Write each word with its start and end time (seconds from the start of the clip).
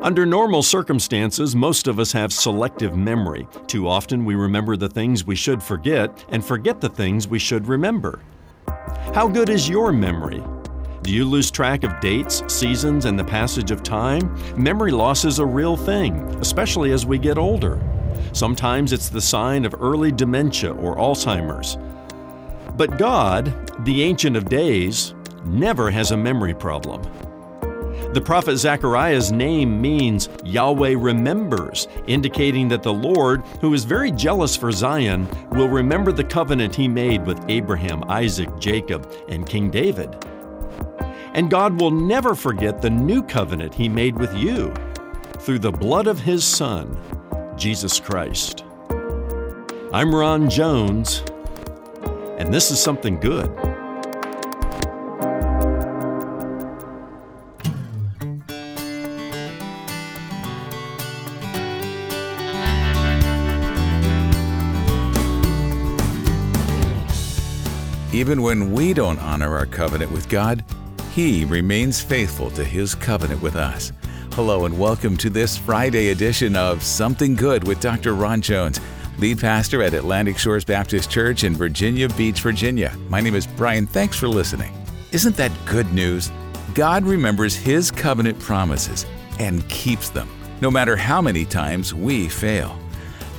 Under 0.00 0.26
normal 0.26 0.62
circumstances, 0.62 1.54
most 1.54 1.86
of 1.86 1.98
us 1.98 2.12
have 2.12 2.32
selective 2.32 2.96
memory. 2.96 3.46
Too 3.66 3.88
often, 3.88 4.24
we 4.24 4.34
remember 4.34 4.76
the 4.76 4.88
things 4.88 5.24
we 5.24 5.36
should 5.36 5.62
forget 5.62 6.24
and 6.28 6.44
forget 6.44 6.80
the 6.80 6.88
things 6.88 7.28
we 7.28 7.38
should 7.38 7.66
remember. 7.66 8.20
How 9.14 9.28
good 9.28 9.48
is 9.48 9.68
your 9.68 9.92
memory? 9.92 10.42
Do 11.02 11.12
you 11.12 11.24
lose 11.24 11.50
track 11.50 11.84
of 11.84 12.00
dates, 12.00 12.42
seasons, 12.52 13.04
and 13.04 13.18
the 13.18 13.24
passage 13.24 13.70
of 13.70 13.82
time? 13.82 14.34
Memory 14.56 14.90
loss 14.90 15.24
is 15.24 15.38
a 15.38 15.46
real 15.46 15.76
thing, 15.76 16.16
especially 16.40 16.92
as 16.92 17.04
we 17.04 17.18
get 17.18 17.38
older. 17.38 17.78
Sometimes 18.32 18.92
it's 18.92 19.10
the 19.10 19.20
sign 19.20 19.64
of 19.64 19.74
early 19.80 20.10
dementia 20.10 20.72
or 20.72 20.96
Alzheimer's. 20.96 21.76
But 22.76 22.98
God, 22.98 23.84
the 23.84 24.02
Ancient 24.02 24.36
of 24.36 24.48
Days, 24.48 25.14
never 25.44 25.90
has 25.90 26.10
a 26.10 26.16
memory 26.16 26.54
problem. 26.54 27.02
The 28.14 28.20
prophet 28.20 28.58
Zechariah's 28.58 29.32
name 29.32 29.82
means 29.82 30.28
Yahweh 30.44 30.94
remembers, 30.96 31.88
indicating 32.06 32.68
that 32.68 32.84
the 32.84 32.92
Lord, 32.92 33.42
who 33.60 33.74
is 33.74 33.82
very 33.82 34.12
jealous 34.12 34.54
for 34.54 34.70
Zion, 34.70 35.26
will 35.50 35.68
remember 35.68 36.12
the 36.12 36.22
covenant 36.22 36.76
he 36.76 36.86
made 36.86 37.26
with 37.26 37.44
Abraham, 37.48 38.04
Isaac, 38.08 38.56
Jacob, 38.60 39.12
and 39.28 39.44
King 39.44 39.68
David. 39.68 40.16
And 41.34 41.50
God 41.50 41.80
will 41.80 41.90
never 41.90 42.36
forget 42.36 42.80
the 42.80 42.88
new 42.88 43.20
covenant 43.20 43.74
he 43.74 43.88
made 43.88 44.16
with 44.16 44.32
you 44.36 44.72
through 45.40 45.58
the 45.58 45.72
blood 45.72 46.06
of 46.06 46.20
his 46.20 46.44
Son, 46.44 46.96
Jesus 47.56 47.98
Christ. 47.98 48.62
I'm 49.92 50.14
Ron 50.14 50.48
Jones, 50.48 51.24
and 52.38 52.54
this 52.54 52.70
is 52.70 52.78
something 52.78 53.18
good. 53.18 53.73
Even 68.24 68.40
when 68.40 68.72
we 68.72 68.94
don't 68.94 69.18
honor 69.18 69.54
our 69.54 69.66
covenant 69.66 70.10
with 70.10 70.30
God, 70.30 70.64
He 71.12 71.44
remains 71.44 72.00
faithful 72.00 72.50
to 72.52 72.64
His 72.64 72.94
covenant 72.94 73.42
with 73.42 73.54
us. 73.54 73.92
Hello, 74.32 74.64
and 74.64 74.78
welcome 74.78 75.14
to 75.18 75.28
this 75.28 75.58
Friday 75.58 76.08
edition 76.08 76.56
of 76.56 76.82
Something 76.82 77.34
Good 77.34 77.68
with 77.68 77.80
Dr. 77.80 78.14
Ron 78.14 78.40
Jones, 78.40 78.80
lead 79.18 79.40
pastor 79.40 79.82
at 79.82 79.92
Atlantic 79.92 80.38
Shores 80.38 80.64
Baptist 80.64 81.10
Church 81.10 81.44
in 81.44 81.54
Virginia 81.54 82.08
Beach, 82.08 82.40
Virginia. 82.40 82.96
My 83.10 83.20
name 83.20 83.34
is 83.34 83.46
Brian. 83.46 83.86
Thanks 83.86 84.16
for 84.16 84.26
listening. 84.26 84.72
Isn't 85.12 85.36
that 85.36 85.52
good 85.66 85.92
news? 85.92 86.32
God 86.72 87.04
remembers 87.04 87.54
His 87.54 87.90
covenant 87.90 88.38
promises 88.38 89.04
and 89.38 89.68
keeps 89.68 90.08
them, 90.08 90.30
no 90.62 90.70
matter 90.70 90.96
how 90.96 91.20
many 91.20 91.44
times 91.44 91.92
we 91.92 92.30
fail. 92.30 92.78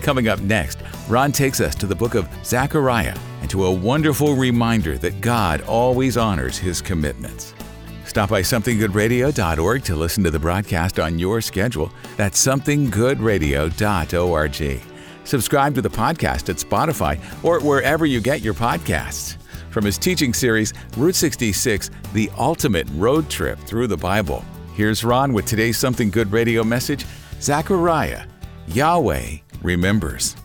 Coming 0.03 0.27
up 0.27 0.41
next, 0.41 0.77
Ron 1.07 1.31
takes 1.31 1.61
us 1.61 1.75
to 1.75 1.85
the 1.85 1.95
book 1.95 2.15
of 2.15 2.27
Zechariah 2.43 3.15
and 3.41 3.49
to 3.51 3.65
a 3.65 3.71
wonderful 3.71 4.35
reminder 4.35 4.97
that 4.97 5.21
God 5.21 5.61
always 5.61 6.17
honors 6.17 6.57
his 6.57 6.81
commitments. 6.81 7.53
Stop 8.05 8.31
by 8.31 8.41
somethinggoodradio.org 8.41 9.83
to 9.83 9.95
listen 9.95 10.23
to 10.23 10.31
the 10.31 10.39
broadcast 10.39 10.99
on 10.99 11.19
your 11.19 11.41
schedule. 11.41 11.91
That's 12.17 12.43
somethinggoodradio.org. 12.43 14.81
Subscribe 15.25 15.75
to 15.75 15.81
the 15.81 15.89
podcast 15.89 16.49
at 16.49 16.55
Spotify 16.55 17.19
or 17.43 17.59
wherever 17.59 18.07
you 18.07 18.19
get 18.19 18.41
your 18.41 18.55
podcasts. 18.55 19.37
From 19.69 19.85
his 19.85 19.99
teaching 19.99 20.33
series, 20.33 20.73
Route 20.97 21.15
66 21.15 21.91
The 22.13 22.31
Ultimate 22.37 22.87
Road 22.93 23.29
Trip 23.29 23.59
Through 23.59 23.87
the 23.87 23.97
Bible. 23.97 24.43
Here's 24.73 25.03
Ron 25.03 25.33
with 25.33 25.45
today's 25.45 25.77
Something 25.77 26.09
Good 26.09 26.31
radio 26.31 26.63
message 26.63 27.05
Zechariah, 27.41 28.25
Yahweh 28.67 29.37
remembers 29.61 30.37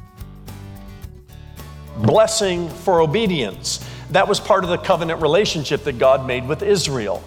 blessing 2.03 2.69
for 2.69 3.01
obedience. 3.01 3.85
That 4.11 4.27
was 4.29 4.41
part 4.41 4.65
of 4.65 4.71
the 4.71 4.79
covenant 4.79 5.23
relationship 5.23 5.85
that 5.85 5.99
God 5.99 6.27
made 6.27 6.47
with 6.47 6.63
Israel. 6.63 7.23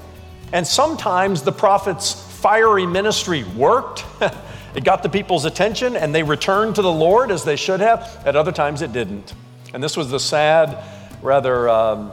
And 0.52 0.68
sometimes 0.68 1.42
the 1.42 1.52
prophet's 1.52 2.14
fiery 2.14 2.86
ministry 2.86 3.44
worked. 3.44 4.06
it 4.76 4.84
got 4.84 5.02
the 5.02 5.10
people's 5.10 5.46
attention 5.46 5.96
and 5.96 6.14
they 6.14 6.24
returned 6.24 6.76
to 6.76 6.82
the 6.82 6.92
Lord 6.92 7.32
as 7.32 7.44
they 7.44 7.56
should 7.56 7.80
have. 7.80 8.22
At 8.26 8.36
other 8.36 8.52
times 8.52 8.82
it 8.82 8.94
didn't. 8.94 9.34
And 9.74 9.84
this 9.84 9.98
was 9.98 10.12
the 10.12 10.20
sad, 10.20 10.78
rather 11.22 11.70
um, 11.70 12.12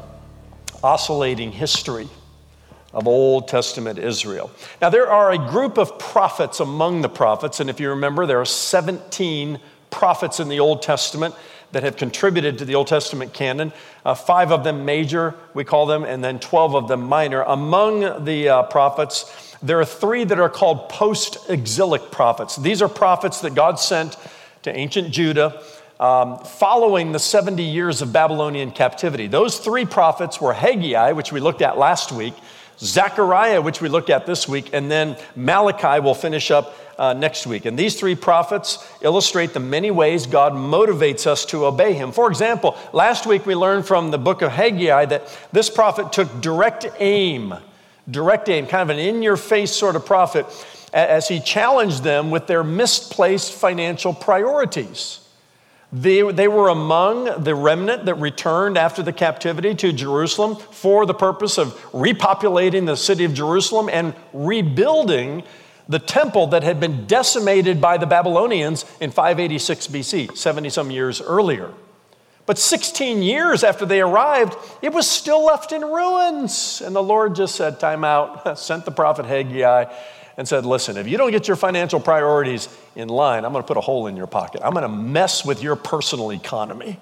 oscillating 0.82 1.52
history 1.52 2.08
of 2.92 3.06
Old 3.06 3.48
Testament 3.48 3.98
Israel. 3.98 4.50
Now, 4.80 4.90
there 4.90 5.08
are 5.08 5.30
a 5.30 5.38
group 5.38 5.78
of 5.78 5.98
prophets 5.98 6.60
among 6.60 7.02
the 7.02 7.08
prophets, 7.08 7.60
and 7.60 7.70
if 7.70 7.78
you 7.78 7.90
remember, 7.90 8.26
there 8.26 8.40
are 8.40 8.46
17 8.46 9.60
prophets 9.90 10.40
in 10.40 10.48
the 10.48 10.60
Old 10.60 10.82
Testament 10.82 11.34
that 11.72 11.82
have 11.82 11.96
contributed 11.96 12.58
to 12.58 12.64
the 12.64 12.74
Old 12.74 12.86
Testament 12.86 13.32
canon. 13.32 13.72
Uh, 14.04 14.14
five 14.14 14.50
of 14.50 14.64
them 14.64 14.84
major, 14.84 15.34
we 15.54 15.64
call 15.64 15.86
them, 15.86 16.04
and 16.04 16.22
then 16.22 16.38
12 16.38 16.74
of 16.74 16.88
them 16.88 17.02
minor. 17.02 17.42
Among 17.42 18.24
the 18.24 18.48
uh, 18.48 18.62
prophets, 18.64 19.56
there 19.62 19.78
are 19.80 19.84
three 19.84 20.24
that 20.24 20.40
are 20.40 20.48
called 20.48 20.88
post 20.88 21.50
exilic 21.50 22.10
prophets. 22.10 22.56
These 22.56 22.82
are 22.82 22.88
prophets 22.88 23.40
that 23.42 23.54
God 23.54 23.78
sent 23.78 24.16
to 24.62 24.76
ancient 24.76 25.10
Judah. 25.10 25.62
Um, 25.98 26.38
following 26.38 27.12
the 27.12 27.18
70 27.18 27.62
years 27.62 28.00
of 28.00 28.10
Babylonian 28.10 28.70
captivity. 28.70 29.26
Those 29.26 29.58
three 29.58 29.84
prophets 29.84 30.40
were 30.40 30.54
Haggai, 30.54 31.12
which 31.12 31.30
we 31.30 31.40
looked 31.40 31.60
at 31.60 31.76
last 31.76 32.10
week, 32.10 32.32
Zechariah, 32.80 33.60
which 33.60 33.80
we 33.80 33.88
looked 33.88 34.10
at 34.10 34.26
this 34.26 34.48
week, 34.48 34.70
and 34.72 34.90
then 34.90 35.16
Malachi 35.36 36.00
will 36.00 36.14
finish 36.14 36.50
up 36.50 36.74
uh, 36.98 37.12
next 37.12 37.46
week. 37.46 37.64
And 37.64 37.78
these 37.78 37.98
three 37.98 38.14
prophets 38.14 38.86
illustrate 39.00 39.54
the 39.54 39.60
many 39.60 39.90
ways 39.90 40.26
God 40.26 40.52
motivates 40.52 41.26
us 41.26 41.44
to 41.46 41.66
obey 41.66 41.92
Him. 41.92 42.12
For 42.12 42.28
example, 42.28 42.76
last 42.92 43.26
week 43.26 43.46
we 43.46 43.54
learned 43.54 43.86
from 43.86 44.10
the 44.10 44.18
book 44.18 44.42
of 44.42 44.52
Haggai 44.52 45.06
that 45.06 45.22
this 45.52 45.70
prophet 45.70 46.12
took 46.12 46.40
direct 46.40 46.86
aim, 46.98 47.54
direct 48.10 48.48
aim, 48.48 48.66
kind 48.66 48.90
of 48.90 48.96
an 48.96 49.02
in 49.02 49.22
your 49.22 49.36
face 49.36 49.72
sort 49.72 49.96
of 49.96 50.04
prophet, 50.04 50.46
as 50.92 51.28
he 51.28 51.38
challenged 51.38 52.02
them 52.02 52.30
with 52.30 52.46
their 52.46 52.64
misplaced 52.64 53.52
financial 53.52 54.12
priorities. 54.12 55.20
They, 55.92 56.22
they 56.22 56.46
were 56.46 56.68
among 56.68 57.42
the 57.42 57.54
remnant 57.54 58.04
that 58.04 58.14
returned 58.14 58.78
after 58.78 59.02
the 59.02 59.12
captivity 59.12 59.74
to 59.76 59.92
Jerusalem 59.92 60.54
for 60.54 61.04
the 61.04 61.14
purpose 61.14 61.58
of 61.58 61.74
repopulating 61.90 62.86
the 62.86 62.96
city 62.96 63.24
of 63.24 63.34
Jerusalem 63.34 63.88
and 63.92 64.14
rebuilding 64.32 65.42
the 65.88 65.98
temple 65.98 66.46
that 66.48 66.62
had 66.62 66.78
been 66.78 67.06
decimated 67.06 67.80
by 67.80 67.98
the 67.98 68.06
Babylonians 68.06 68.84
in 69.00 69.10
586 69.10 69.88
BC, 69.88 70.36
70 70.36 70.70
some 70.70 70.92
years 70.92 71.20
earlier. 71.20 71.74
But 72.46 72.58
16 72.58 73.22
years 73.22 73.64
after 73.64 73.84
they 73.84 74.00
arrived, 74.00 74.56
it 74.82 74.92
was 74.92 75.10
still 75.10 75.44
left 75.44 75.72
in 75.72 75.82
ruins. 75.82 76.80
And 76.80 76.94
the 76.94 77.02
Lord 77.02 77.34
just 77.34 77.56
said, 77.56 77.80
Time 77.80 78.04
out, 78.04 78.58
sent 78.58 78.84
the 78.84 78.92
prophet 78.92 79.26
Haggai 79.26 79.92
and 80.36 80.46
said, 80.46 80.64
Listen, 80.64 80.96
if 80.96 81.06
you 81.06 81.16
don't 81.16 81.30
get 81.30 81.48
your 81.48 81.56
financial 81.56 82.00
priorities 82.00 82.68
in 82.96 83.08
line, 83.08 83.44
I'm 83.44 83.52
going 83.52 83.62
to 83.62 83.66
put 83.66 83.76
a 83.76 83.82
hole 83.82 84.06
in 84.06 84.16
your 84.16 84.26
pocket. 84.26 84.62
I'm 84.64 84.72
going 84.72 84.82
to 84.82 84.88
mess 84.88 85.44
with 85.44 85.62
your 85.62 85.76
personal 85.76 86.32
economy. 86.32 86.98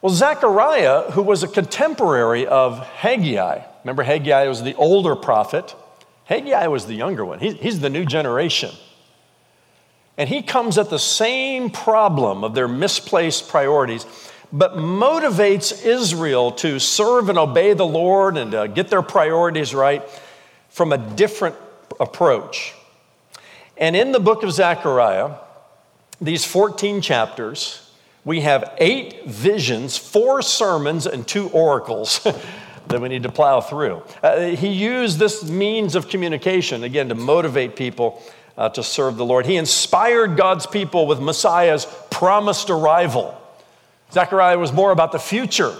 Well, 0.00 0.12
Zechariah, 0.12 1.10
who 1.10 1.22
was 1.22 1.42
a 1.42 1.48
contemporary 1.48 2.46
of 2.46 2.78
Haggai, 2.78 3.62
remember 3.82 4.04
Haggai 4.04 4.46
was 4.46 4.62
the 4.62 4.74
older 4.74 5.16
prophet, 5.16 5.74
Haggai 6.24 6.68
was 6.68 6.86
the 6.86 6.94
younger 6.94 7.24
one, 7.24 7.40
he, 7.40 7.54
he's 7.54 7.80
the 7.80 7.90
new 7.90 8.04
generation. 8.04 8.70
And 10.16 10.28
he 10.28 10.42
comes 10.42 10.78
at 10.78 10.90
the 10.90 10.98
same 10.98 11.70
problem 11.70 12.44
of 12.44 12.54
their 12.54 12.68
misplaced 12.68 13.48
priorities, 13.48 14.04
but 14.52 14.74
motivates 14.74 15.84
Israel 15.84 16.52
to 16.52 16.78
serve 16.78 17.28
and 17.28 17.38
obey 17.38 17.72
the 17.72 17.86
Lord 17.86 18.36
and 18.36 18.52
to 18.52 18.68
get 18.68 18.88
their 18.88 19.02
priorities 19.02 19.74
right 19.74 20.02
from 20.68 20.92
a 20.92 20.98
different 20.98 21.56
approach. 22.00 22.74
And 23.76 23.94
in 23.94 24.12
the 24.12 24.20
book 24.20 24.42
of 24.42 24.52
Zechariah, 24.52 25.36
these 26.20 26.44
14 26.44 27.00
chapters, 27.00 27.90
we 28.24 28.40
have 28.40 28.74
eight 28.78 29.24
visions, 29.26 29.96
four 29.96 30.42
sermons, 30.42 31.06
and 31.06 31.26
two 31.26 31.48
oracles 31.50 32.20
that 32.88 33.00
we 33.00 33.08
need 33.08 33.22
to 33.22 33.32
plow 33.32 33.60
through. 33.60 34.02
Uh, 34.22 34.40
he 34.48 34.68
used 34.68 35.18
this 35.18 35.48
means 35.48 35.94
of 35.94 36.08
communication, 36.08 36.84
again, 36.84 37.08
to 37.08 37.14
motivate 37.14 37.76
people 37.76 38.22
uh, 38.56 38.68
to 38.70 38.82
serve 38.82 39.16
the 39.16 39.24
Lord. 39.24 39.46
He 39.46 39.56
inspired 39.56 40.36
God's 40.36 40.66
people 40.66 41.06
with 41.06 41.20
Messiah's 41.20 41.86
promised 42.10 42.70
arrival. 42.70 43.40
Zechariah 44.12 44.58
was 44.58 44.72
more 44.72 44.90
about 44.90 45.12
the 45.12 45.18
future 45.18 45.76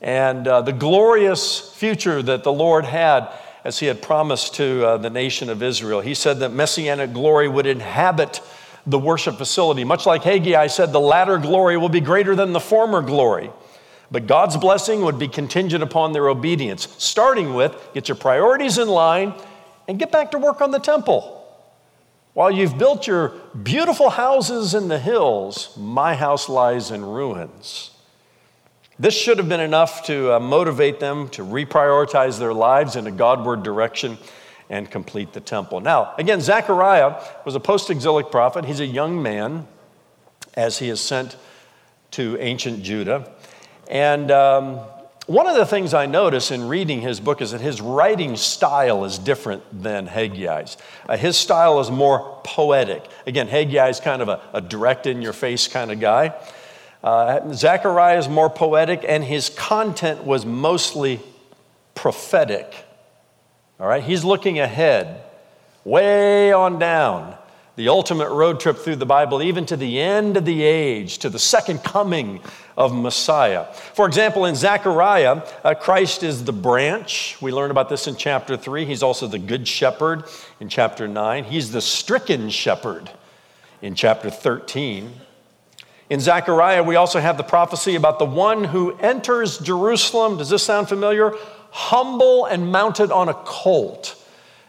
and 0.00 0.48
uh, 0.48 0.62
the 0.62 0.72
glorious 0.72 1.74
future 1.74 2.22
that 2.22 2.44
the 2.44 2.52
Lord 2.52 2.84
had 2.84 3.28
as 3.64 3.78
he 3.78 3.86
had 3.86 4.02
promised 4.02 4.54
to 4.56 4.86
uh, 4.86 4.96
the 4.96 5.10
nation 5.10 5.48
of 5.48 5.62
Israel. 5.62 6.00
He 6.00 6.14
said 6.14 6.40
that 6.40 6.50
messianic 6.50 7.12
glory 7.12 7.48
would 7.48 7.66
inhabit 7.66 8.40
the 8.86 8.98
worship 8.98 9.36
facility. 9.36 9.84
Much 9.84 10.06
like 10.06 10.24
Haggai 10.24 10.66
said, 10.66 10.92
the 10.92 11.00
latter 11.00 11.38
glory 11.38 11.76
will 11.76 11.88
be 11.88 12.00
greater 12.00 12.34
than 12.34 12.52
the 12.52 12.60
former 12.60 13.00
glory. 13.00 13.50
But 14.10 14.26
God's 14.26 14.56
blessing 14.56 15.02
would 15.02 15.18
be 15.18 15.28
contingent 15.28 15.82
upon 15.82 16.12
their 16.12 16.28
obedience, 16.28 16.88
starting 16.98 17.54
with 17.54 17.74
get 17.94 18.08
your 18.08 18.16
priorities 18.16 18.78
in 18.78 18.88
line 18.88 19.34
and 19.88 19.98
get 19.98 20.12
back 20.12 20.32
to 20.32 20.38
work 20.38 20.60
on 20.60 20.70
the 20.70 20.78
temple. 20.78 21.38
While 22.34 22.50
you've 22.50 22.76
built 22.76 23.06
your 23.06 23.28
beautiful 23.62 24.10
houses 24.10 24.74
in 24.74 24.88
the 24.88 24.98
hills, 24.98 25.76
my 25.76 26.14
house 26.14 26.48
lies 26.48 26.90
in 26.90 27.04
ruins. 27.04 27.91
This 29.02 29.14
should 29.14 29.38
have 29.38 29.48
been 29.48 29.58
enough 29.58 30.04
to 30.04 30.36
uh, 30.36 30.38
motivate 30.38 31.00
them 31.00 31.28
to 31.30 31.42
reprioritize 31.42 32.38
their 32.38 32.54
lives 32.54 32.94
in 32.94 33.08
a 33.08 33.10
Godward 33.10 33.64
direction 33.64 34.16
and 34.70 34.88
complete 34.88 35.32
the 35.32 35.40
temple. 35.40 35.80
Now, 35.80 36.14
again, 36.18 36.40
Zechariah 36.40 37.20
was 37.44 37.56
a 37.56 37.58
post 37.58 37.90
exilic 37.90 38.30
prophet. 38.30 38.64
He's 38.64 38.78
a 38.78 38.86
young 38.86 39.20
man 39.20 39.66
as 40.54 40.78
he 40.78 40.88
is 40.88 41.00
sent 41.00 41.36
to 42.12 42.36
ancient 42.38 42.84
Judah. 42.84 43.28
And 43.90 44.30
um, 44.30 44.76
one 45.26 45.48
of 45.48 45.56
the 45.56 45.66
things 45.66 45.94
I 45.94 46.06
notice 46.06 46.52
in 46.52 46.68
reading 46.68 47.00
his 47.00 47.18
book 47.18 47.42
is 47.42 47.50
that 47.50 47.60
his 47.60 47.80
writing 47.80 48.36
style 48.36 49.04
is 49.04 49.18
different 49.18 49.64
than 49.82 50.06
Haggai's. 50.06 50.76
Uh, 51.08 51.16
his 51.16 51.36
style 51.36 51.80
is 51.80 51.90
more 51.90 52.40
poetic. 52.44 53.04
Again, 53.26 53.48
Haggai 53.48 53.88
is 53.88 53.98
kind 53.98 54.22
of 54.22 54.28
a, 54.28 54.40
a 54.52 54.60
direct 54.60 55.08
in 55.08 55.22
your 55.22 55.32
face 55.32 55.66
kind 55.66 55.90
of 55.90 55.98
guy. 55.98 56.32
Uh, 57.02 57.52
Zechariah 57.52 58.18
is 58.18 58.28
more 58.28 58.48
poetic, 58.48 59.04
and 59.06 59.24
his 59.24 59.48
content 59.48 60.24
was 60.24 60.46
mostly 60.46 61.20
prophetic. 61.94 62.74
All 63.80 63.88
right, 63.88 64.02
he's 64.02 64.24
looking 64.24 64.60
ahead, 64.60 65.22
way 65.84 66.52
on 66.52 66.78
down, 66.78 67.36
the 67.74 67.88
ultimate 67.88 68.28
road 68.30 68.60
trip 68.60 68.78
through 68.78 68.96
the 68.96 69.06
Bible, 69.06 69.42
even 69.42 69.66
to 69.66 69.76
the 69.76 69.98
end 69.98 70.36
of 70.36 70.44
the 70.44 70.62
age, 70.62 71.18
to 71.18 71.28
the 71.28 71.38
second 71.38 71.82
coming 71.82 72.40
of 72.76 72.94
Messiah. 72.94 73.64
For 73.94 74.06
example, 74.06 74.44
in 74.44 74.54
Zechariah, 74.54 75.42
uh, 75.64 75.74
Christ 75.74 76.22
is 76.22 76.44
the 76.44 76.52
branch. 76.52 77.36
We 77.40 77.50
learn 77.50 77.72
about 77.72 77.88
this 77.88 78.06
in 78.06 78.14
chapter 78.14 78.56
3. 78.56 78.84
He's 78.84 79.02
also 79.02 79.26
the 79.26 79.38
good 79.38 79.66
shepherd 79.66 80.24
in 80.60 80.68
chapter 80.68 81.08
9. 81.08 81.44
He's 81.44 81.72
the 81.72 81.80
stricken 81.80 82.50
shepherd 82.50 83.10
in 83.80 83.96
chapter 83.96 84.30
13. 84.30 85.12
In 86.12 86.20
Zechariah, 86.20 86.82
we 86.82 86.96
also 86.96 87.20
have 87.20 87.38
the 87.38 87.42
prophecy 87.42 87.94
about 87.94 88.18
the 88.18 88.26
one 88.26 88.64
who 88.64 88.94
enters 88.98 89.56
Jerusalem. 89.56 90.36
Does 90.36 90.50
this 90.50 90.62
sound 90.62 90.90
familiar? 90.90 91.32
Humble 91.70 92.44
and 92.44 92.70
mounted 92.70 93.10
on 93.10 93.30
a 93.30 93.32
colt. 93.32 94.22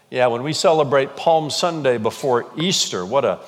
Yeah, 0.10 0.28
when 0.28 0.42
we 0.42 0.54
celebrate 0.54 1.18
Palm 1.18 1.50
Sunday 1.50 1.98
before 1.98 2.50
Easter, 2.56 3.06
what 3.06 3.25
a, 3.25 3.42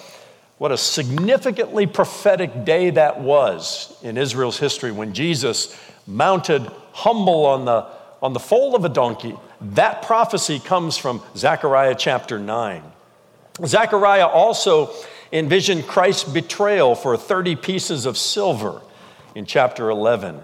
what 0.57 0.73
a 0.73 0.77
significantly 0.77 1.87
prophetic 1.87 2.65
day 2.65 2.89
that 2.89 3.21
was 3.21 3.97
in 4.03 4.17
Israel's 4.17 4.59
history 4.59 4.91
when 4.91 5.13
Jesus 5.13 5.73
mounted 6.05 6.69
humble 6.91 7.45
on 7.45 7.63
the, 7.63 7.87
on 8.21 8.33
the 8.33 8.41
foal 8.41 8.75
of 8.75 8.83
a 8.83 8.89
donkey. 8.89 9.37
That 9.61 10.01
prophecy 10.01 10.59
comes 10.59 10.97
from 10.97 11.21
Zechariah 11.37 11.95
chapter 11.97 12.39
9. 12.39 12.83
Zechariah 13.65 14.27
also 14.27 14.93
envisioned 15.35 15.85
Christ's 15.85 16.23
betrayal 16.23 16.95
for 16.95 17.17
30 17.17 17.57
pieces 17.57 18.05
of 18.05 18.17
silver 18.17 18.81
in 19.35 19.45
chapter 19.45 19.89
11. 19.89 20.39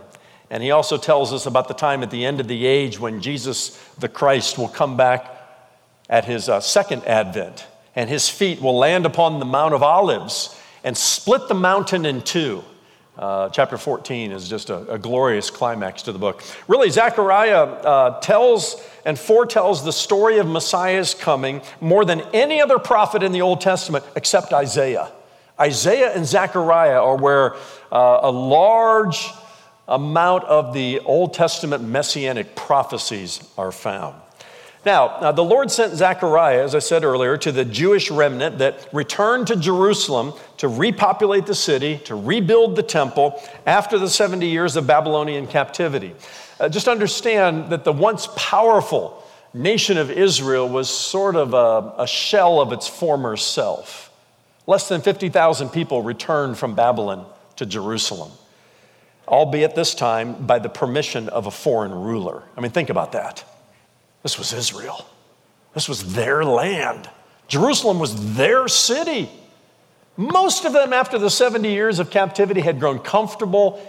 And 0.50 0.62
he 0.62 0.72
also 0.72 0.98
tells 0.98 1.32
us 1.32 1.46
about 1.46 1.70
the 1.70 1.74
time 1.74 2.04
at 2.04 2.12
the 2.12 2.26
end 2.26 2.42
of 2.42 2.48
the 2.50 2.66
age 2.66 3.00
when 3.00 3.22
Jesus 3.22 3.78
the 4.00 4.10
Christ 4.10 4.58
will 4.58 4.68
come 4.68 4.98
back 4.98 5.26
at 6.10 6.26
his 6.26 6.50
uh, 6.50 6.60
second 6.60 7.06
advent, 7.06 7.66
and 7.96 8.10
his 8.10 8.28
feet 8.28 8.62
will 8.62 8.78
land 8.78 9.06
upon 9.06 9.40
the 9.40 9.46
Mount 9.46 9.74
of 9.74 9.82
Olives 9.82 10.60
and 10.84 10.98
split 10.98 11.48
the 11.48 11.54
mountain 11.54 12.06
in 12.06 12.22
two. 12.22 12.62
Uh, 13.18 13.50
chapter 13.50 13.78
14 13.78 14.32
is 14.32 14.48
just 14.48 14.70
a, 14.70 14.94
a, 14.94 14.98
glorious 14.98 15.50
climax 15.50 16.04
to 16.04 16.14
the 16.14 16.18
book. 16.18 16.44
Really, 16.70 16.90
Zechariah 16.90 17.64
uh, 17.64 18.20
tells 18.22 18.82
and 19.06 19.20
foretells 19.20 19.84
the 19.84 19.92
story 19.92 20.38
of 20.38 20.48
Messiah's 20.48 21.14
coming 21.14 21.62
more 21.82 22.06
than 22.06 22.22
any 22.34 22.62
other 22.62 22.80
prophet 22.80 23.22
in 23.22 23.34
the 23.34 23.42
Old 23.42 23.60
Testament 23.60 24.06
except 24.16 24.54
Isaiah. 24.54 25.12
Isaiah 25.60 26.16
and 26.16 26.26
Zechariah 26.26 27.02
are 27.02 27.18
where 27.18 27.56
uh, 27.92 28.20
a 28.24 28.32
large 28.32 29.30
amount 29.90 30.46
of 30.46 30.74
the 30.74 31.00
Old 31.00 31.34
Testament 31.34 31.84
messianic 31.84 32.56
prophecies 32.56 33.46
are 33.58 33.74
found. 33.74 34.16
Now, 34.84 35.20
now, 35.22 35.32
the 35.32 35.44
Lord 35.44 35.70
sent 35.70 35.94
Zechariah, 35.94 36.64
as 36.64 36.74
I 36.74 36.80
said 36.80 37.04
earlier, 37.04 37.38
to 37.38 37.52
the 37.52 37.64
Jewish 37.64 38.10
remnant 38.10 38.58
that 38.58 38.90
returned 38.92 39.46
to 39.48 39.56
Jerusalem 39.56 40.34
to 40.58 40.68
repopulate 40.68 41.46
the 41.46 41.54
city, 41.54 42.00
to 42.06 42.16
rebuild 42.16 42.76
the 42.76 42.82
temple 42.82 43.40
after 43.68 44.00
the 44.00 44.10
70 44.10 44.48
years 44.48 44.76
of 44.76 44.88
Babylonian 44.88 45.46
captivity. 45.46 46.16
Uh, 46.60 46.68
just 46.68 46.88
understand 46.88 47.70
that 47.72 47.84
the 47.84 47.94
once 47.94 48.28
powerful 48.36 49.24
nation 49.54 50.00
of 50.00 50.10
Israel 50.10 50.68
was 50.68 50.90
sort 50.90 51.36
of 51.36 51.54
a, 51.54 52.02
a 52.02 52.08
shell 52.08 52.60
of 52.60 52.72
its 52.72 52.88
former 52.88 53.38
self. 53.38 54.12
Less 54.66 54.88
than 54.88 55.02
50,000 55.02 55.70
people 55.70 56.02
returned 56.02 56.58
from 56.58 56.74
Babylon 56.74 57.28
to 57.58 57.68
Jerusalem, 57.68 58.32
albeit 59.28 59.76
this 59.76 59.94
time 59.94 60.46
by 60.48 60.58
the 60.58 60.70
permission 60.70 61.30
of 61.30 61.46
a 61.46 61.52
foreign 61.52 61.94
ruler. 61.94 62.42
I 62.58 62.62
mean, 62.62 62.72
think 62.72 62.90
about 62.90 63.12
that. 63.12 63.44
This 64.24 64.38
was 64.38 64.54
Israel. 64.54 65.06
This 65.74 65.90
was 65.90 66.14
their 66.14 66.44
land. 66.44 67.10
Jerusalem 67.48 68.00
was 68.00 68.36
their 68.36 68.68
city. 68.68 69.30
Most 70.18 70.66
of 70.66 70.74
them, 70.74 70.94
after 70.94 71.18
the 71.18 71.30
70 71.30 71.70
years 71.70 72.00
of 72.00 72.10
captivity, 72.10 72.62
had 72.62 72.80
grown 72.80 73.00
comfortable 73.00 73.82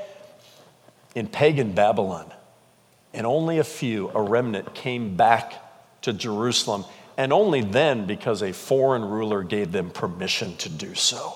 in 1.15 1.27
pagan 1.27 1.73
Babylon. 1.73 2.33
And 3.13 3.27
only 3.27 3.59
a 3.59 3.65
few, 3.65 4.11
a 4.15 4.23
remnant, 4.23 4.75
came 4.75 5.17
back 5.17 5.55
to 6.03 6.13
Jerusalem, 6.13 6.85
and 7.17 7.33
only 7.33 7.61
then 7.61 8.07
because 8.07 8.43
a 8.43 8.53
foreign 8.53 9.05
ruler 9.05 9.43
gave 9.43 9.73
them 9.73 9.91
permission 9.91 10.57
to 10.57 10.69
do 10.69 10.95
so. 10.95 11.35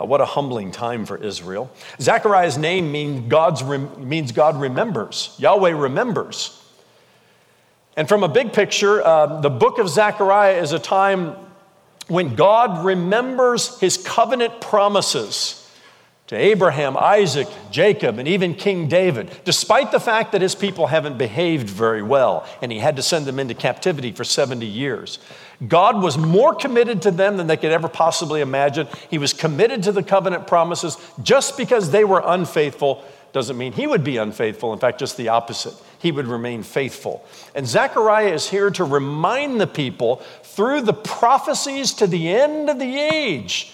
Uh, 0.00 0.04
what 0.04 0.20
a 0.20 0.24
humbling 0.24 0.70
time 0.70 1.04
for 1.04 1.16
Israel. 1.16 1.70
Zechariah's 2.00 2.56
name 2.56 2.92
mean 2.92 3.28
God's, 3.28 3.62
means 3.98 4.32
God 4.32 4.60
remembers. 4.60 5.34
Yahweh 5.38 5.72
remembers. 5.72 6.61
And 7.96 8.08
from 8.08 8.22
a 8.22 8.28
big 8.28 8.52
picture, 8.52 9.04
uh, 9.04 9.40
the 9.40 9.50
book 9.50 9.78
of 9.78 9.88
Zechariah 9.88 10.60
is 10.60 10.72
a 10.72 10.78
time 10.78 11.36
when 12.08 12.34
God 12.34 12.84
remembers 12.84 13.78
his 13.80 13.96
covenant 13.96 14.60
promises 14.60 15.58
to 16.28 16.36
Abraham, 16.36 16.96
Isaac, 16.96 17.46
Jacob, 17.70 18.18
and 18.18 18.26
even 18.26 18.54
King 18.54 18.88
David, 18.88 19.30
despite 19.44 19.92
the 19.92 20.00
fact 20.00 20.32
that 20.32 20.40
his 20.40 20.54
people 20.54 20.86
haven't 20.86 21.18
behaved 21.18 21.68
very 21.68 22.02
well 22.02 22.46
and 22.62 22.72
he 22.72 22.78
had 22.78 22.96
to 22.96 23.02
send 23.02 23.26
them 23.26 23.38
into 23.38 23.54
captivity 23.54 24.12
for 24.12 24.24
70 24.24 24.64
years. 24.64 25.18
God 25.68 26.02
was 26.02 26.18
more 26.18 26.54
committed 26.54 27.02
to 27.02 27.10
them 27.10 27.36
than 27.36 27.46
they 27.46 27.56
could 27.56 27.72
ever 27.72 27.88
possibly 27.88 28.40
imagine. 28.40 28.88
He 29.10 29.18
was 29.18 29.32
committed 29.32 29.82
to 29.84 29.92
the 29.92 30.02
covenant 30.02 30.46
promises. 30.46 30.96
Just 31.22 31.56
because 31.56 31.90
they 31.90 32.04
were 32.04 32.22
unfaithful 32.24 33.04
doesn't 33.32 33.56
mean 33.56 33.72
he 33.72 33.86
would 33.86 34.04
be 34.04 34.16
unfaithful. 34.16 34.72
In 34.72 34.78
fact, 34.78 34.98
just 34.98 35.16
the 35.16 35.28
opposite 35.28 35.74
he 36.02 36.10
would 36.10 36.26
remain 36.26 36.64
faithful. 36.64 37.24
And 37.54 37.66
Zechariah 37.66 38.32
is 38.32 38.50
here 38.50 38.70
to 38.72 38.84
remind 38.84 39.60
the 39.60 39.68
people 39.68 40.16
through 40.42 40.82
the 40.82 40.92
prophecies 40.92 41.92
to 41.94 42.08
the 42.08 42.28
end 42.28 42.68
of 42.68 42.80
the 42.80 42.98
age 42.98 43.72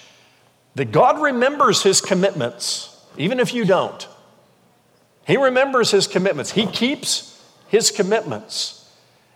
that 0.75 0.93
God 0.93 1.21
remembers 1.23 1.83
his 1.83 2.03
commitments, 2.03 3.03
even 3.17 3.41
if 3.41 3.55
you 3.55 3.65
don't. 3.65 4.07
He 5.27 5.39
remembers 5.39 5.91
his 5.91 6.07
commitments, 6.07 6.53
he 6.53 6.67
keeps 6.67 7.43
his 7.69 7.91
commitments. 7.91 8.75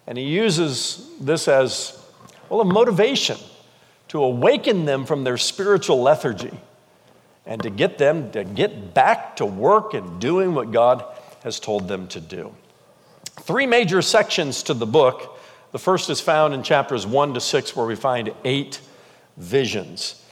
And 0.06 0.18
he 0.18 0.24
uses 0.24 1.10
this 1.20 1.48
as, 1.48 1.98
well, 2.52 2.60
a 2.60 2.64
motivation 2.66 3.38
to 4.08 4.22
awaken 4.22 4.84
them 4.84 5.06
from 5.06 5.24
their 5.24 5.38
spiritual 5.38 6.02
lethargy 6.02 6.52
and 7.46 7.62
to 7.62 7.70
get 7.70 7.96
them 7.96 8.30
to 8.32 8.44
get 8.44 8.92
back 8.92 9.36
to 9.36 9.46
work 9.46 9.94
and 9.94 10.20
doing 10.20 10.54
what 10.54 10.70
God 10.70 11.02
has 11.44 11.58
told 11.58 11.88
them 11.88 12.08
to 12.08 12.20
do. 12.20 12.54
Three 13.40 13.66
major 13.66 14.02
sections 14.02 14.64
to 14.64 14.74
the 14.74 14.84
book. 14.84 15.40
The 15.70 15.78
first 15.78 16.10
is 16.10 16.20
found 16.20 16.52
in 16.52 16.62
chapters 16.62 17.06
1 17.06 17.32
to 17.32 17.40
6, 17.40 17.74
where 17.74 17.86
we 17.86 17.96
find 17.96 18.34
eight 18.44 18.82
visions. 19.38 20.22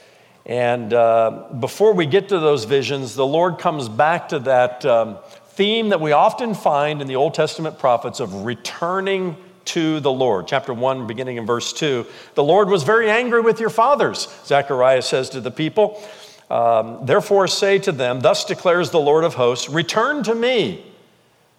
And 0.45 0.93
uh, 0.93 1.49
before 1.59 1.95
we 1.95 2.05
get 2.05 2.29
to 2.29 2.39
those 2.39 2.65
visions, 2.65 3.15
the 3.15 3.27
Lord 3.27 3.59
comes 3.59 3.89
back 3.89 4.29
to 4.29 4.41
that 4.41 4.85
um, 4.85 5.17
theme 5.53 5.89
that 5.89 6.03
we 6.03 6.12
often 6.12 6.53
find 6.53 7.00
in 7.00 7.09
the 7.09 7.17
Old 7.17 7.33
Testament 7.33 7.79
prophets 7.79 8.21
of 8.21 8.45
returning 8.45 9.39
to 9.67 10.00
the 10.00 10.12
Lord. 10.12 10.47
Chapter 10.47 10.73
1, 10.75 11.07
beginning 11.07 11.37
in 11.37 11.47
verse 11.47 11.73
2. 11.73 12.07
The 12.35 12.45
Lord 12.45 12.69
was 12.69 12.83
very 12.83 13.11
angry 13.11 13.40
with 13.40 13.61
your 13.61 13.71
fathers, 13.71 14.29
Zechariah 14.45 15.02
says 15.02 15.31
to 15.31 15.40
the 15.40 15.50
people. 15.50 16.02
Um, 16.50 17.07
Therefore, 17.07 17.47
say 17.47 17.79
to 17.81 17.93
them, 17.93 18.21
Thus 18.21 18.45
declares 18.45 18.90
the 18.90 19.00
Lord 19.00 19.25
of 19.25 19.35
hosts, 19.35 19.69
Return 19.69 20.23
to 20.25 20.35
me 20.35 20.85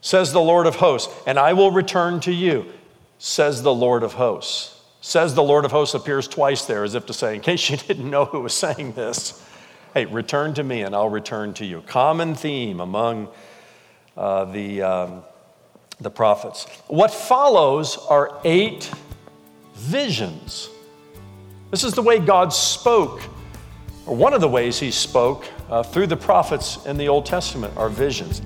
says 0.02 0.34
the 0.34 0.42
Lord 0.42 0.66
of 0.66 0.76
hosts, 0.76 1.14
and 1.26 1.40
I 1.40 1.54
will 1.54 1.72
return 1.72 2.20
to 2.22 2.32
you, 2.32 2.66
says 3.20 3.62
the 3.62 3.74
Lord 3.74 4.04
of 4.04 4.14
hosts. 4.14 4.80
Says 5.00 5.34
the 5.34 5.44
Lord 5.44 5.66
of 5.66 5.72
hosts 5.72 5.96
appears 5.96 6.28
twice 6.28 6.66
there 6.66 6.84
as 6.84 6.96
if 6.96 7.06
to 7.06 7.14
say, 7.14 7.36
in 7.36 7.42
case 7.42 7.70
you 7.70 7.78
didn't 7.88 8.10
know 8.10 8.26
who 8.26 8.42
was 8.42 8.54
saying 8.54 8.94
this, 8.94 9.44
hey, 9.94 10.06
return 10.06 10.54
to 10.56 10.64
me 10.64 10.82
and 10.82 10.96
I'll 10.96 11.10
return 11.10 11.54
to 11.56 11.66
you. 11.66 11.82
Common 11.82 12.36
theme 12.36 12.80
among 12.80 13.30
uh, 14.18 14.46
the, 14.46 14.82
um, 14.82 15.24
the 16.02 16.10
prophets. 16.10 16.66
What 16.88 17.14
follows 17.14 17.98
are 18.10 18.40
eight 18.44 18.92
visions. 19.76 20.70
This 21.70 21.84
is 21.84 21.94
the 21.94 22.02
way 22.02 22.20
God 22.20 22.52
spoke, 22.52 23.22
or 24.06 24.16
one 24.16 24.34
of 24.34 24.42
the 24.42 24.50
ways 24.50 24.80
He 24.80 24.92
spoke 24.92 25.48
uh, 25.70 25.84
through 25.84 26.08
the 26.08 26.18
prophets 26.18 26.86
in 26.86 26.98
the 26.98 27.08
Old 27.08 27.26
Testament 27.26 27.76
are 27.78 27.90
visions. 27.90 28.42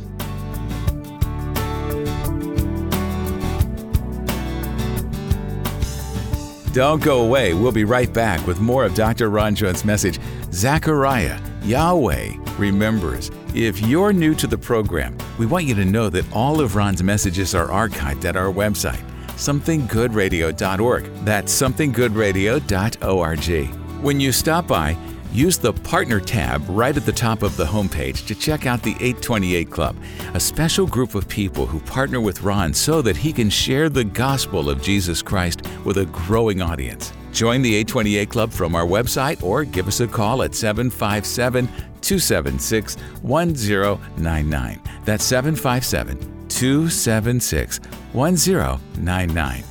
Don't 6.73 7.01
go 7.01 7.23
away. 7.23 7.53
We'll 7.53 7.71
be 7.71 7.85
right 7.85 8.11
back 8.11 8.45
with 8.45 8.59
more 8.59 8.83
of 8.83 8.93
Dr. 8.95 9.29
Ron 9.29 9.55
Jones' 9.55 9.85
message 9.85 10.19
Zechariah, 10.51 11.39
Yahweh 11.63 12.33
remembers. 12.57 13.31
If 13.55 13.79
you're 13.79 14.11
new 14.11 14.35
to 14.35 14.47
the 14.47 14.57
program, 14.57 15.17
we 15.39 15.45
want 15.45 15.63
you 15.63 15.75
to 15.75 15.85
know 15.85 16.09
that 16.09 16.25
all 16.33 16.59
of 16.59 16.75
Ron's 16.75 17.01
messages 17.01 17.55
are 17.55 17.67
archived 17.67 18.25
at 18.25 18.35
our 18.35 18.51
website, 18.51 19.01
somethinggoodradio.org. 19.37 21.05
That's 21.23 21.61
somethinggoodradio.org. 21.61 24.03
When 24.03 24.19
you 24.19 24.33
stop 24.33 24.67
by, 24.67 24.97
use 25.31 25.57
the 25.57 25.71
Partner 25.71 26.19
tab 26.19 26.65
right 26.67 26.97
at 26.97 27.05
the 27.05 27.13
top 27.13 27.43
of 27.43 27.55
the 27.55 27.63
homepage 27.63 28.27
to 28.27 28.35
check 28.35 28.65
out 28.65 28.83
the 28.83 28.95
828 28.95 29.71
Club, 29.71 29.95
a 30.33 30.39
special 30.41 30.85
group 30.85 31.15
of 31.15 31.29
people 31.29 31.65
who 31.65 31.79
partner 31.79 32.19
with 32.19 32.41
Ron 32.41 32.73
so 32.73 33.01
that 33.03 33.15
he 33.15 33.31
can 33.31 33.49
share 33.49 33.87
the 33.87 34.03
gospel 34.03 34.69
of 34.69 34.81
Jesus 34.81 35.21
Christ 35.21 35.61
with 35.85 35.99
a 35.99 36.07
growing 36.07 36.61
audience. 36.61 37.13
Join 37.31 37.61
the 37.61 37.73
828 37.75 38.29
Club 38.29 38.51
from 38.51 38.75
our 38.75 38.85
website 38.85 39.41
or 39.41 39.63
give 39.63 39.87
us 39.87 40.01
a 40.01 40.07
call 40.07 40.43
at 40.43 40.55
757 40.55 41.69
276 42.05 42.95
1099. 43.23 44.81
That's 45.05 45.23
757 45.23 46.47
276 46.47 47.77
1099. 48.13 49.63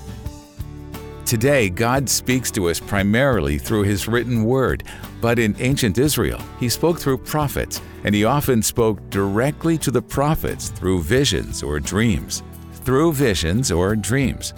Today, 1.24 1.70
God 1.70 2.08
speaks 2.08 2.50
to 2.50 2.68
us 2.68 2.78
primarily 2.78 3.56
through 3.56 3.84
His 3.84 4.08
written 4.08 4.44
word, 4.44 4.82
but 5.20 5.38
in 5.38 5.56
ancient 5.58 5.96
Israel, 5.96 6.40
He 6.60 6.68
spoke 6.68 6.98
through 6.98 7.18
prophets, 7.18 7.80
and 8.04 8.14
He 8.14 8.24
often 8.24 8.62
spoke 8.62 8.98
directly 9.10 9.78
to 9.78 9.90
the 9.90 10.02
prophets 10.02 10.68
through 10.68 11.02
visions 11.02 11.62
or 11.62 11.80
dreams. 11.80 12.42
Through 12.72 13.12
visions 13.12 13.72
or 13.72 13.96
dreams. 13.96 14.52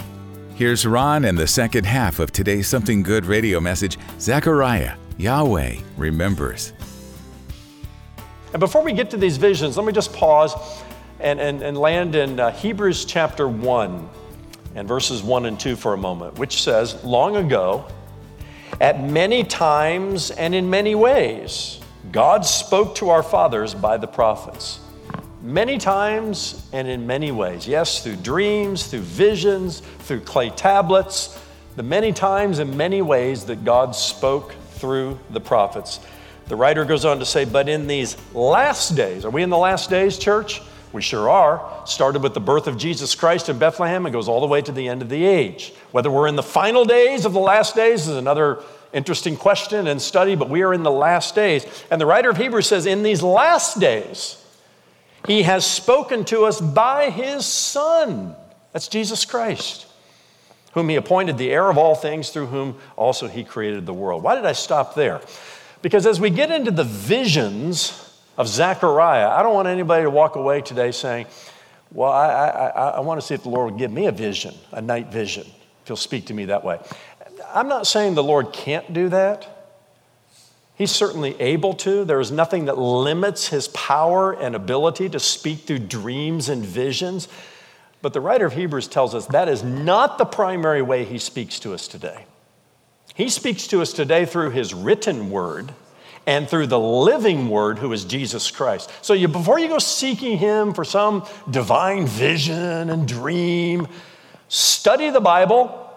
Here's 0.54 0.86
Ron 0.86 1.26
and 1.26 1.38
the 1.38 1.46
second 1.46 1.84
half 1.84 2.18
of 2.18 2.32
today's 2.32 2.66
Something 2.66 3.02
Good 3.02 3.26
radio 3.26 3.60
message 3.60 3.98
Zechariah, 4.18 4.96
Yahweh 5.18 5.76
remembers. 5.96 6.72
And 8.56 8.60
before 8.62 8.82
we 8.82 8.94
get 8.94 9.10
to 9.10 9.18
these 9.18 9.36
visions, 9.36 9.76
let 9.76 9.84
me 9.84 9.92
just 9.92 10.14
pause 10.14 10.54
and, 11.20 11.38
and, 11.38 11.60
and 11.60 11.76
land 11.76 12.14
in 12.14 12.40
uh, 12.40 12.52
Hebrews 12.52 13.04
chapter 13.04 13.46
1 13.46 14.08
and 14.74 14.88
verses 14.88 15.22
1 15.22 15.44
and 15.44 15.60
2 15.60 15.76
for 15.76 15.92
a 15.92 15.96
moment, 15.98 16.38
which 16.38 16.62
says, 16.62 17.04
Long 17.04 17.36
ago, 17.36 17.84
at 18.80 19.02
many 19.02 19.44
times 19.44 20.30
and 20.30 20.54
in 20.54 20.70
many 20.70 20.94
ways, 20.94 21.80
God 22.12 22.46
spoke 22.46 22.94
to 22.94 23.10
our 23.10 23.22
fathers 23.22 23.74
by 23.74 23.98
the 23.98 24.06
prophets. 24.06 24.80
Many 25.42 25.76
times 25.76 26.66
and 26.72 26.88
in 26.88 27.06
many 27.06 27.32
ways. 27.32 27.68
Yes, 27.68 28.02
through 28.02 28.16
dreams, 28.16 28.86
through 28.86 29.00
visions, 29.00 29.80
through 29.80 30.20
clay 30.20 30.48
tablets, 30.48 31.38
the 31.76 31.82
many 31.82 32.10
times 32.10 32.58
and 32.58 32.74
many 32.74 33.02
ways 33.02 33.44
that 33.44 33.66
God 33.66 33.94
spoke 33.94 34.54
through 34.76 35.18
the 35.28 35.40
prophets. 35.40 36.00
The 36.48 36.56
writer 36.56 36.84
goes 36.84 37.04
on 37.04 37.18
to 37.18 37.26
say, 37.26 37.44
But 37.44 37.68
in 37.68 37.86
these 37.86 38.16
last 38.32 38.94
days, 38.94 39.24
are 39.24 39.30
we 39.30 39.42
in 39.42 39.50
the 39.50 39.58
last 39.58 39.90
days, 39.90 40.18
church? 40.18 40.62
We 40.92 41.02
sure 41.02 41.28
are. 41.28 41.82
Started 41.86 42.22
with 42.22 42.34
the 42.34 42.40
birth 42.40 42.68
of 42.68 42.78
Jesus 42.78 43.14
Christ 43.14 43.48
in 43.48 43.58
Bethlehem 43.58 44.06
and 44.06 44.12
goes 44.12 44.28
all 44.28 44.40
the 44.40 44.46
way 44.46 44.62
to 44.62 44.72
the 44.72 44.88
end 44.88 45.02
of 45.02 45.08
the 45.08 45.24
age. 45.24 45.74
Whether 45.90 46.10
we're 46.10 46.28
in 46.28 46.36
the 46.36 46.42
final 46.42 46.84
days 46.84 47.24
of 47.24 47.32
the 47.32 47.40
last 47.40 47.74
days 47.74 48.08
is 48.08 48.16
another 48.16 48.62
interesting 48.92 49.36
question 49.36 49.88
and 49.88 50.00
study, 50.00 50.36
but 50.36 50.48
we 50.48 50.62
are 50.62 50.72
in 50.72 50.84
the 50.84 50.90
last 50.90 51.34
days. 51.34 51.66
And 51.90 52.00
the 52.00 52.06
writer 52.06 52.30
of 52.30 52.36
Hebrews 52.36 52.66
says, 52.66 52.86
In 52.86 53.02
these 53.02 53.22
last 53.22 53.80
days, 53.80 54.42
he 55.26 55.42
has 55.42 55.66
spoken 55.66 56.24
to 56.26 56.44
us 56.44 56.60
by 56.60 57.10
his 57.10 57.44
Son. 57.44 58.36
That's 58.72 58.88
Jesus 58.88 59.24
Christ, 59.24 59.86
whom 60.72 60.88
he 60.88 60.96
appointed 60.96 61.36
the 61.36 61.50
heir 61.50 61.68
of 61.68 61.76
all 61.76 61.94
things, 61.94 62.30
through 62.30 62.46
whom 62.46 62.78
also 62.94 63.26
he 63.26 63.42
created 63.42 63.84
the 63.84 63.94
world. 63.94 64.22
Why 64.22 64.36
did 64.36 64.46
I 64.46 64.52
stop 64.52 64.94
there? 64.94 65.20
Because 65.82 66.06
as 66.06 66.20
we 66.20 66.30
get 66.30 66.50
into 66.50 66.70
the 66.70 66.84
visions, 66.84 68.06
of 68.36 68.48
Zechariah, 68.48 69.28
I 69.28 69.42
don't 69.42 69.54
want 69.54 69.68
anybody 69.68 70.04
to 70.04 70.10
walk 70.10 70.36
away 70.36 70.60
today 70.60 70.92
saying, 70.92 71.26
Well, 71.90 72.12
I, 72.12 72.28
I, 72.28 72.88
I 72.90 73.00
want 73.00 73.20
to 73.20 73.26
see 73.26 73.34
if 73.34 73.42
the 73.42 73.48
Lord 73.48 73.72
will 73.72 73.78
give 73.78 73.90
me 73.90 74.06
a 74.06 74.12
vision, 74.12 74.54
a 74.72 74.82
night 74.82 75.10
vision, 75.10 75.46
if 75.82 75.88
He'll 75.88 75.96
speak 75.96 76.26
to 76.26 76.34
me 76.34 76.46
that 76.46 76.62
way. 76.62 76.78
I'm 77.54 77.68
not 77.68 77.86
saying 77.86 78.14
the 78.14 78.22
Lord 78.22 78.52
can't 78.52 78.92
do 78.92 79.08
that. 79.08 79.52
He's 80.74 80.90
certainly 80.90 81.40
able 81.40 81.72
to. 81.74 82.04
There 82.04 82.20
is 82.20 82.30
nothing 82.30 82.66
that 82.66 82.76
limits 82.76 83.48
his 83.48 83.68
power 83.68 84.32
and 84.34 84.54
ability 84.54 85.08
to 85.10 85.18
speak 85.18 85.60
through 85.60 85.78
dreams 85.78 86.50
and 86.50 86.62
visions. 86.62 87.28
But 88.02 88.12
the 88.12 88.20
writer 88.20 88.44
of 88.44 88.52
Hebrews 88.52 88.88
tells 88.88 89.14
us 89.14 89.24
that 89.28 89.48
is 89.48 89.62
not 89.62 90.18
the 90.18 90.26
primary 90.26 90.82
way 90.82 91.06
he 91.06 91.18
speaks 91.18 91.58
to 91.60 91.72
us 91.72 91.88
today. 91.88 92.26
He 93.16 93.30
speaks 93.30 93.66
to 93.68 93.80
us 93.80 93.94
today 93.94 94.26
through 94.26 94.50
his 94.50 94.74
written 94.74 95.30
word 95.30 95.72
and 96.26 96.46
through 96.46 96.66
the 96.66 96.78
living 96.78 97.48
word 97.48 97.78
who 97.78 97.90
is 97.92 98.04
Jesus 98.04 98.50
Christ. 98.50 98.90
So 99.00 99.14
you, 99.14 99.26
before 99.26 99.58
you 99.58 99.68
go 99.68 99.78
seeking 99.78 100.36
him 100.36 100.74
for 100.74 100.84
some 100.84 101.24
divine 101.50 102.06
vision 102.06 102.90
and 102.90 103.08
dream, 103.08 103.88
study 104.48 105.08
the 105.08 105.20
Bible, 105.20 105.90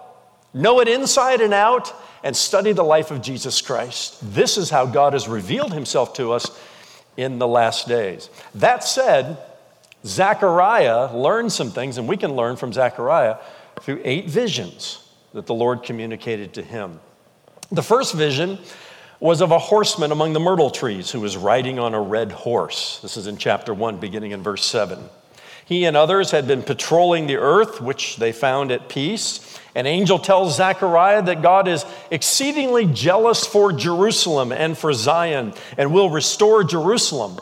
know 0.53 0.79
it 0.79 0.87
inside 0.87 1.41
and 1.41 1.53
out, 1.53 1.93
and 2.23 2.35
study 2.35 2.71
the 2.71 2.83
life 2.83 3.11
of 3.11 3.21
Jesus 3.21 3.61
Christ. 3.61 4.17
This 4.33 4.57
is 4.57 4.69
how 4.69 4.85
God 4.85 5.11
has 5.11 5.27
revealed 5.27 5.73
himself 5.73 6.13
to 6.13 6.31
us 6.31 6.57
in 7.17 7.37
the 7.37 7.47
last 7.47 7.85
days. 7.87 8.29
That 8.55 8.83
said, 8.85 9.37
Zechariah 10.05 11.13
learned 11.13 11.51
some 11.51 11.71
things, 11.71 11.97
and 11.97 12.07
we 12.07 12.15
can 12.15 12.33
learn 12.33 12.55
from 12.55 12.71
Zechariah 12.71 13.37
through 13.81 14.01
eight 14.05 14.29
visions 14.29 15.05
that 15.33 15.47
the 15.47 15.53
Lord 15.53 15.83
communicated 15.83 16.53
to 16.53 16.61
him. 16.61 17.01
The 17.71 17.83
first 17.83 18.15
vision 18.15 18.57
was 19.19 19.41
of 19.41 19.51
a 19.51 19.59
horseman 19.59 20.11
among 20.11 20.33
the 20.33 20.39
myrtle 20.39 20.71
trees 20.71 21.11
who 21.11 21.19
was 21.19 21.37
riding 21.37 21.77
on 21.77 21.93
a 21.93 22.01
red 22.01 22.31
horse. 22.31 22.99
This 23.01 23.15
is 23.15 23.27
in 23.27 23.37
chapter 23.37 23.73
1, 23.73 23.97
beginning 23.97 24.31
in 24.31 24.41
verse 24.41 24.65
7. 24.65 24.97
He 25.65 25.85
and 25.85 25.95
others 25.95 26.31
had 26.31 26.47
been 26.47 26.63
patrolling 26.63 27.27
the 27.27 27.35
earth, 27.37 27.79
which 27.79 28.15
they 28.15 28.31
found 28.31 28.71
at 28.71 28.89
peace. 28.89 29.59
An 29.75 29.85
angel 29.85 30.17
tells 30.17 30.55
Zechariah 30.55 31.21
that 31.21 31.43
God 31.43 31.67
is 31.67 31.85
exceedingly 32.09 32.87
jealous 32.87 33.45
for 33.45 33.71
Jerusalem 33.71 34.51
and 34.51 34.75
for 34.75 34.91
Zion 34.91 35.53
and 35.77 35.93
will 35.93 36.09
restore 36.09 36.63
Jerusalem. 36.63 37.39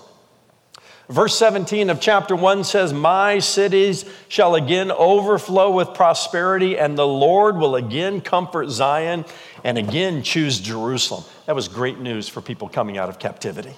Verse 1.10 1.38
17 1.38 1.90
of 1.90 2.02
chapter 2.02 2.36
1 2.36 2.66
says, 2.66 2.92
My 2.92 3.40
cities 3.40 4.04
shall 4.28 4.56
again 4.56 4.92
overflow 4.92 5.72
with 5.72 5.94
prosperity, 5.94 6.78
and 6.78 6.98
the 6.98 7.08
Lord 7.08 7.56
will 7.56 7.76
again 7.76 8.20
comfort 8.20 8.70
Zion 8.70 9.24
and 9.64 9.78
again 9.78 10.22
choose 10.22 10.60
Jerusalem. 10.60 11.24
That 11.46 11.56
was 11.56 11.70
great 11.70 12.00
news 12.00 12.28
for 12.28 12.42
people 12.42 12.68
coming 12.68 12.98
out 12.98 13.08
of 13.08 13.20
captivity, 13.20 13.74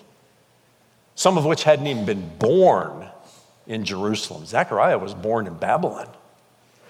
some 1.14 1.38
of 1.38 1.46
which 1.46 1.64
hadn't 1.64 1.86
even 1.86 2.06
been 2.06 2.36
born 2.40 3.08
in 3.68 3.86
Jerusalem. 3.86 4.48
Zechariah 4.48 4.98
was 4.98 5.14
born 5.14 5.46
in 5.46 5.54
Babylon. 5.54 6.08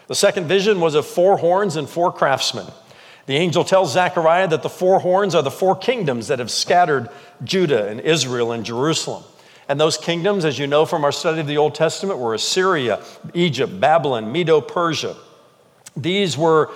The 0.08 0.16
second 0.16 0.48
vision 0.48 0.80
was 0.80 0.96
of 0.96 1.06
four 1.06 1.38
horns 1.38 1.76
and 1.76 1.88
four 1.88 2.14
craftsmen. 2.14 2.66
The 3.26 3.36
angel 3.36 3.66
tells 3.66 3.92
Zechariah 3.92 4.48
that 4.48 4.64
the 4.64 4.70
four 4.70 5.00
horns 5.02 5.36
are 5.36 5.44
the 5.44 5.52
four 5.52 5.76
kingdoms 5.76 6.30
that 6.30 6.40
have 6.40 6.50
scattered 6.50 7.10
Judah 7.44 7.90
and 7.90 8.00
Israel 8.00 8.54
and 8.54 8.66
Jerusalem. 8.66 9.24
And 9.70 9.80
those 9.80 9.98
kingdoms, 9.98 10.46
as 10.46 10.58
you 10.58 10.66
know 10.66 10.84
from 10.84 11.06
our 11.06 11.12
study 11.12 11.42
of 11.42 11.48
the 11.48 11.58
Old 11.58 11.76
Testament, 11.76 12.18
were 12.18 12.34
Assyria, 12.34 13.04
Egypt, 13.36 13.80
Babylon, 13.80 14.32
Medo 14.32 14.62
Persia. 14.62 15.16
These 15.96 16.36
were 16.36 16.72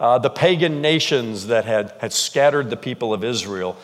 uh, 0.00 0.18
the 0.18 0.30
pagan 0.30 0.80
nations 0.80 1.48
that 1.48 1.66
had, 1.66 1.92
had 2.00 2.10
scattered 2.10 2.70
the 2.70 2.76
people 2.76 3.12
of 3.12 3.22
Israel 3.22 3.76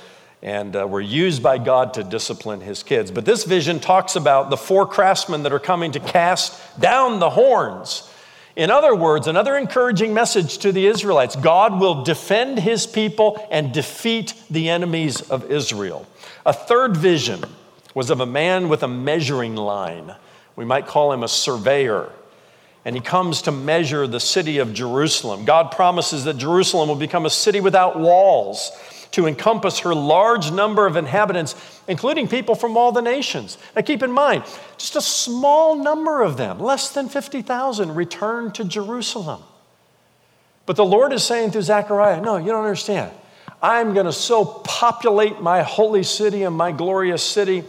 and 0.43 0.77
uh, 0.77 0.87
were 0.87 1.01
used 1.01 1.43
by 1.43 1.59
God 1.59 1.93
to 1.95 2.05
discipline 2.05 2.63
his 2.63 2.83
kids. 2.83 3.11
But 3.11 3.27
this 3.27 3.45
vision 3.45 3.81
talks 3.81 4.17
about 4.17 4.49
the 4.49 4.57
four 4.57 4.87
craftsmen 4.87 5.43
that 5.43 5.53
are 5.53 5.59
coming 5.59 5.93
to 5.93 6.01
cast 6.01 6.81
down 6.81 7.19
the 7.19 7.31
horns. 7.31 8.11
In 8.57 8.71
other 8.71 8.95
words, 8.95 9.27
another 9.27 9.59
encouraging 9.59 10.15
message 10.15 10.59
to 10.59 10.73
the 10.73 10.87
Israelites 10.87 11.37
God 11.37 11.81
will 11.81 12.03
defend 12.03 12.61
his 12.61 12.87
people 12.87 13.47
and 13.51 13.75
defeat 13.75 14.33
the 14.49 14.71
enemies 14.71 15.21
of 15.21 15.51
Israel. 15.51 16.07
A 16.47 16.53
third 16.53 16.97
vision 16.97 17.43
was 17.95 18.11
of 18.11 18.21
a 18.21 18.27
man 18.27 18.69
with 18.69 18.83
a 18.83 18.89
measuring 18.89 19.57
line. 19.57 20.15
We 20.57 20.65
might 20.65 20.87
call 20.87 21.13
him 21.13 21.23
a 21.23 21.29
surveyor 21.29 22.11
and 22.85 22.95
he 22.95 23.01
comes 23.01 23.43
to 23.43 23.53
measure 23.53 24.07
the 24.07 24.21
city 24.21 24.59
of 24.59 24.75
Jerusalem. 24.75 25.45
God 25.45 25.71
promises 25.71 26.25
that 26.25 26.37
Jerusalem 26.37 26.89
will 26.89 26.97
become 26.97 27.25
a 27.25 27.31
city 27.31 27.61
without 27.61 27.99
walls 27.99 28.73
to 29.13 29.27
encompass 29.27 29.79
her 29.81 29.95
large 29.95 30.51
number 30.51 30.87
of 30.87 30.97
inhabitants, 30.97 31.55
including 31.89 32.29
people 32.29 32.55
from 32.55 32.77
all 32.77 32.93
the 32.93 33.01
nations. 33.01 33.57
Now, 33.75 33.83
keep 33.83 34.03
in 34.03 34.13
mind, 34.13 34.45
just 34.77 34.97
a 34.97 35.01
small 35.01 35.77
number 35.77 36.23
of 36.23 36.37
them, 36.37 36.59
less 36.59 36.91
than 36.91 37.09
50,000, 37.09 37.95
returned 37.95 38.57
to 38.57 38.65
Jerusalem. 38.65 39.43
But 40.67 40.77
the 40.77 40.85
Lord 40.85 41.13
is 41.13 41.23
saying 41.23 41.53
through 41.53 41.63
Zechariah, 41.63 42.21
no, 42.21 42.37
you 42.37 42.49
don't 42.49 42.65
understand. 42.65 43.13
I'm 43.63 43.95
going 43.95 44.07
to 44.07 44.13
so 44.13 44.45
populate 44.45 45.41
my 45.41 45.63
holy 45.63 46.03
city 46.03 46.43
and 46.43 46.55
my 46.55 46.73
glorious 46.73 47.23
city. 47.23 47.65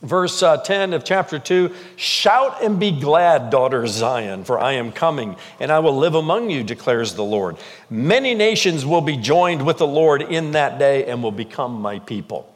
Verse 0.00 0.42
uh, 0.44 0.58
10 0.58 0.92
of 0.92 1.04
chapter 1.04 1.38
2 1.38 1.74
Shout 1.96 2.62
and 2.62 2.78
be 2.78 2.92
glad, 2.92 3.50
daughter 3.50 3.86
Zion, 3.86 4.44
for 4.44 4.58
I 4.58 4.72
am 4.72 4.92
coming, 4.92 5.36
and 5.58 5.72
I 5.72 5.80
will 5.80 5.96
live 5.96 6.14
among 6.14 6.50
you, 6.50 6.62
declares 6.62 7.14
the 7.14 7.24
Lord. 7.24 7.56
Many 7.90 8.34
nations 8.34 8.86
will 8.86 9.00
be 9.00 9.16
joined 9.16 9.64
with 9.64 9.78
the 9.78 9.86
Lord 9.86 10.22
in 10.22 10.52
that 10.52 10.78
day 10.78 11.06
and 11.06 11.22
will 11.22 11.32
become 11.32 11.80
my 11.80 11.98
people. 11.98 12.52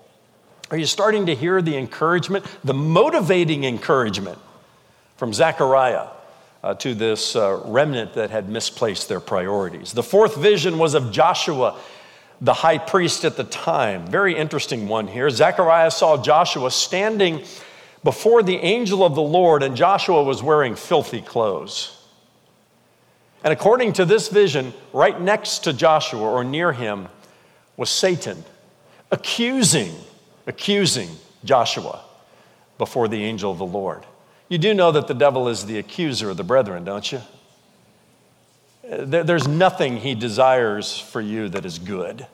Are 0.70 0.76
you 0.76 0.86
starting 0.86 1.26
to 1.26 1.34
hear 1.34 1.60
the 1.60 1.76
encouragement, 1.76 2.46
the 2.64 2.74
motivating 2.74 3.64
encouragement 3.64 4.38
from 5.16 5.34
Zechariah? 5.34 6.06
uh, 6.62 6.74
to 6.74 6.94
this 6.94 7.34
uh, 7.34 7.60
remnant 7.64 8.14
that 8.14 8.30
had 8.30 8.48
misplaced 8.48 9.08
their 9.08 9.20
priorities. 9.20 9.92
The 9.92 10.02
fourth 10.02 10.36
vision 10.36 10.78
was 10.78 10.94
of 10.94 11.10
Joshua, 11.10 11.78
the 12.42 12.52
high 12.52 12.76
priest 12.76 13.24
at 13.24 13.36
the 13.36 13.44
time. 13.44 14.04
Very 14.08 14.36
interesting 14.36 14.88
one 14.88 15.06
here. 15.06 15.30
Zechariah 15.30 15.92
saw 15.92 16.20
Joshua 16.20 16.72
standing 16.72 17.44
before 18.02 18.42
the 18.42 18.56
angel 18.56 19.04
of 19.04 19.14
the 19.14 19.22
Lord, 19.22 19.62
and 19.62 19.76
Joshua 19.76 20.24
was 20.24 20.42
wearing 20.42 20.74
filthy 20.74 21.22
clothes. 21.22 21.96
And 23.44 23.52
according 23.52 23.92
to 23.94 24.04
this 24.04 24.28
vision, 24.28 24.74
right 24.92 25.18
next 25.20 25.60
to 25.60 25.72
Joshua 25.72 26.28
or 26.28 26.42
near 26.42 26.72
him 26.72 27.08
was 27.76 27.90
Satan, 27.90 28.44
accusing, 29.12 29.94
accusing 30.48 31.10
Joshua 31.44 32.02
before 32.76 33.06
the 33.06 33.22
angel 33.22 33.52
of 33.52 33.58
the 33.58 33.66
Lord. 33.66 34.04
You 34.48 34.58
do 34.58 34.74
know 34.74 34.90
that 34.90 35.06
the 35.06 35.14
devil 35.14 35.48
is 35.48 35.66
the 35.66 35.78
accuser 35.78 36.30
of 36.30 36.36
the 36.36 36.44
brethren, 36.44 36.84
don't 36.84 37.10
you? 37.12 37.20
There's 38.82 39.46
nothing 39.46 39.98
he 39.98 40.14
desires 40.14 40.98
for 40.98 41.20
you 41.20 41.48
that 41.50 41.64
is 41.64 41.78
good. 41.78 42.26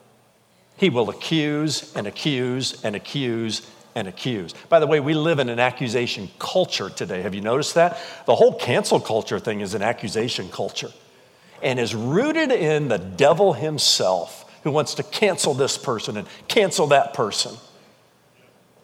He 0.76 0.90
will 0.90 1.11
accuse 1.11 1.95
and 1.95 2.07
accuse 2.07 2.83
and 2.85 2.97
accuse 2.97 3.69
and 3.95 4.09
accuse. 4.09 4.55
By 4.69 4.78
the 4.78 4.87
way, 4.87 5.00
we 5.00 5.14
live 5.14 5.40
in 5.40 5.49
an 5.49 5.59
accusation 5.59 6.31
culture 6.38 6.88
today. 6.88 7.23
Have 7.23 7.35
you 7.35 7.40
noticed 7.40 7.75
that? 7.75 7.99
The 8.26 8.35
whole 8.35 8.55
cancel 8.55 9.00
culture 9.00 9.38
thing 9.38 9.61
is 9.61 9.75
an 9.75 9.83
accusation 9.83 10.49
culture 10.50 10.90
and 11.62 11.78
is 11.78 11.95
rooted 11.95 12.52
in 12.52 12.88
the 12.88 12.99
devil 12.99 13.52
himself 13.52 14.45
who 14.62 14.71
wants 14.71 14.95
to 14.95 15.02
cancel 15.02 15.55
this 15.55 15.76
person 15.76 16.17
and 16.17 16.26
cancel 16.47 16.87
that 16.88 17.12
person. 17.12 17.57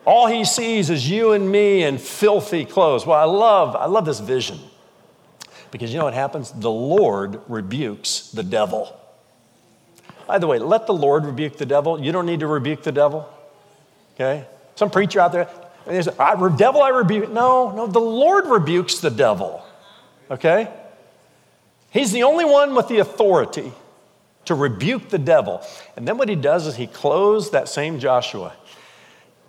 All 0.04 0.26
he 0.26 0.44
sees 0.44 0.90
is 0.90 1.08
you 1.08 1.32
and 1.32 1.50
me 1.50 1.82
in 1.82 1.98
filthy 1.98 2.64
clothes. 2.64 3.06
Well, 3.06 3.18
I 3.18 3.24
love, 3.24 3.74
I 3.74 3.86
love 3.86 4.04
this 4.04 4.20
vision. 4.20 4.58
Because 5.74 5.92
you 5.92 5.98
know 5.98 6.04
what 6.04 6.14
happens? 6.14 6.52
The 6.52 6.70
Lord 6.70 7.40
rebukes 7.48 8.30
the 8.30 8.44
devil. 8.44 8.96
By 10.24 10.38
the 10.38 10.46
way, 10.46 10.60
let 10.60 10.86
the 10.86 10.94
Lord 10.94 11.24
rebuke 11.24 11.56
the 11.56 11.66
devil. 11.66 12.00
You 12.00 12.12
don't 12.12 12.26
need 12.26 12.38
to 12.40 12.46
rebuke 12.46 12.84
the 12.84 12.92
devil. 12.92 13.28
Okay? 14.14 14.46
Some 14.76 14.88
preacher 14.88 15.18
out 15.18 15.32
there, 15.32 15.48
I, 15.88 16.48
devil, 16.56 16.80
I 16.80 16.90
rebuke. 16.90 17.28
No, 17.28 17.72
no, 17.72 17.88
the 17.88 17.98
Lord 17.98 18.46
rebukes 18.46 19.00
the 19.00 19.10
devil. 19.10 19.66
Okay? 20.30 20.72
He's 21.90 22.12
the 22.12 22.22
only 22.22 22.44
one 22.44 22.76
with 22.76 22.86
the 22.86 22.98
authority 22.98 23.72
to 24.44 24.54
rebuke 24.54 25.08
the 25.08 25.18
devil. 25.18 25.60
And 25.96 26.06
then 26.06 26.18
what 26.18 26.28
he 26.28 26.36
does 26.36 26.68
is 26.68 26.76
he 26.76 26.86
clothes 26.86 27.50
that 27.50 27.68
same 27.68 27.98
Joshua 27.98 28.52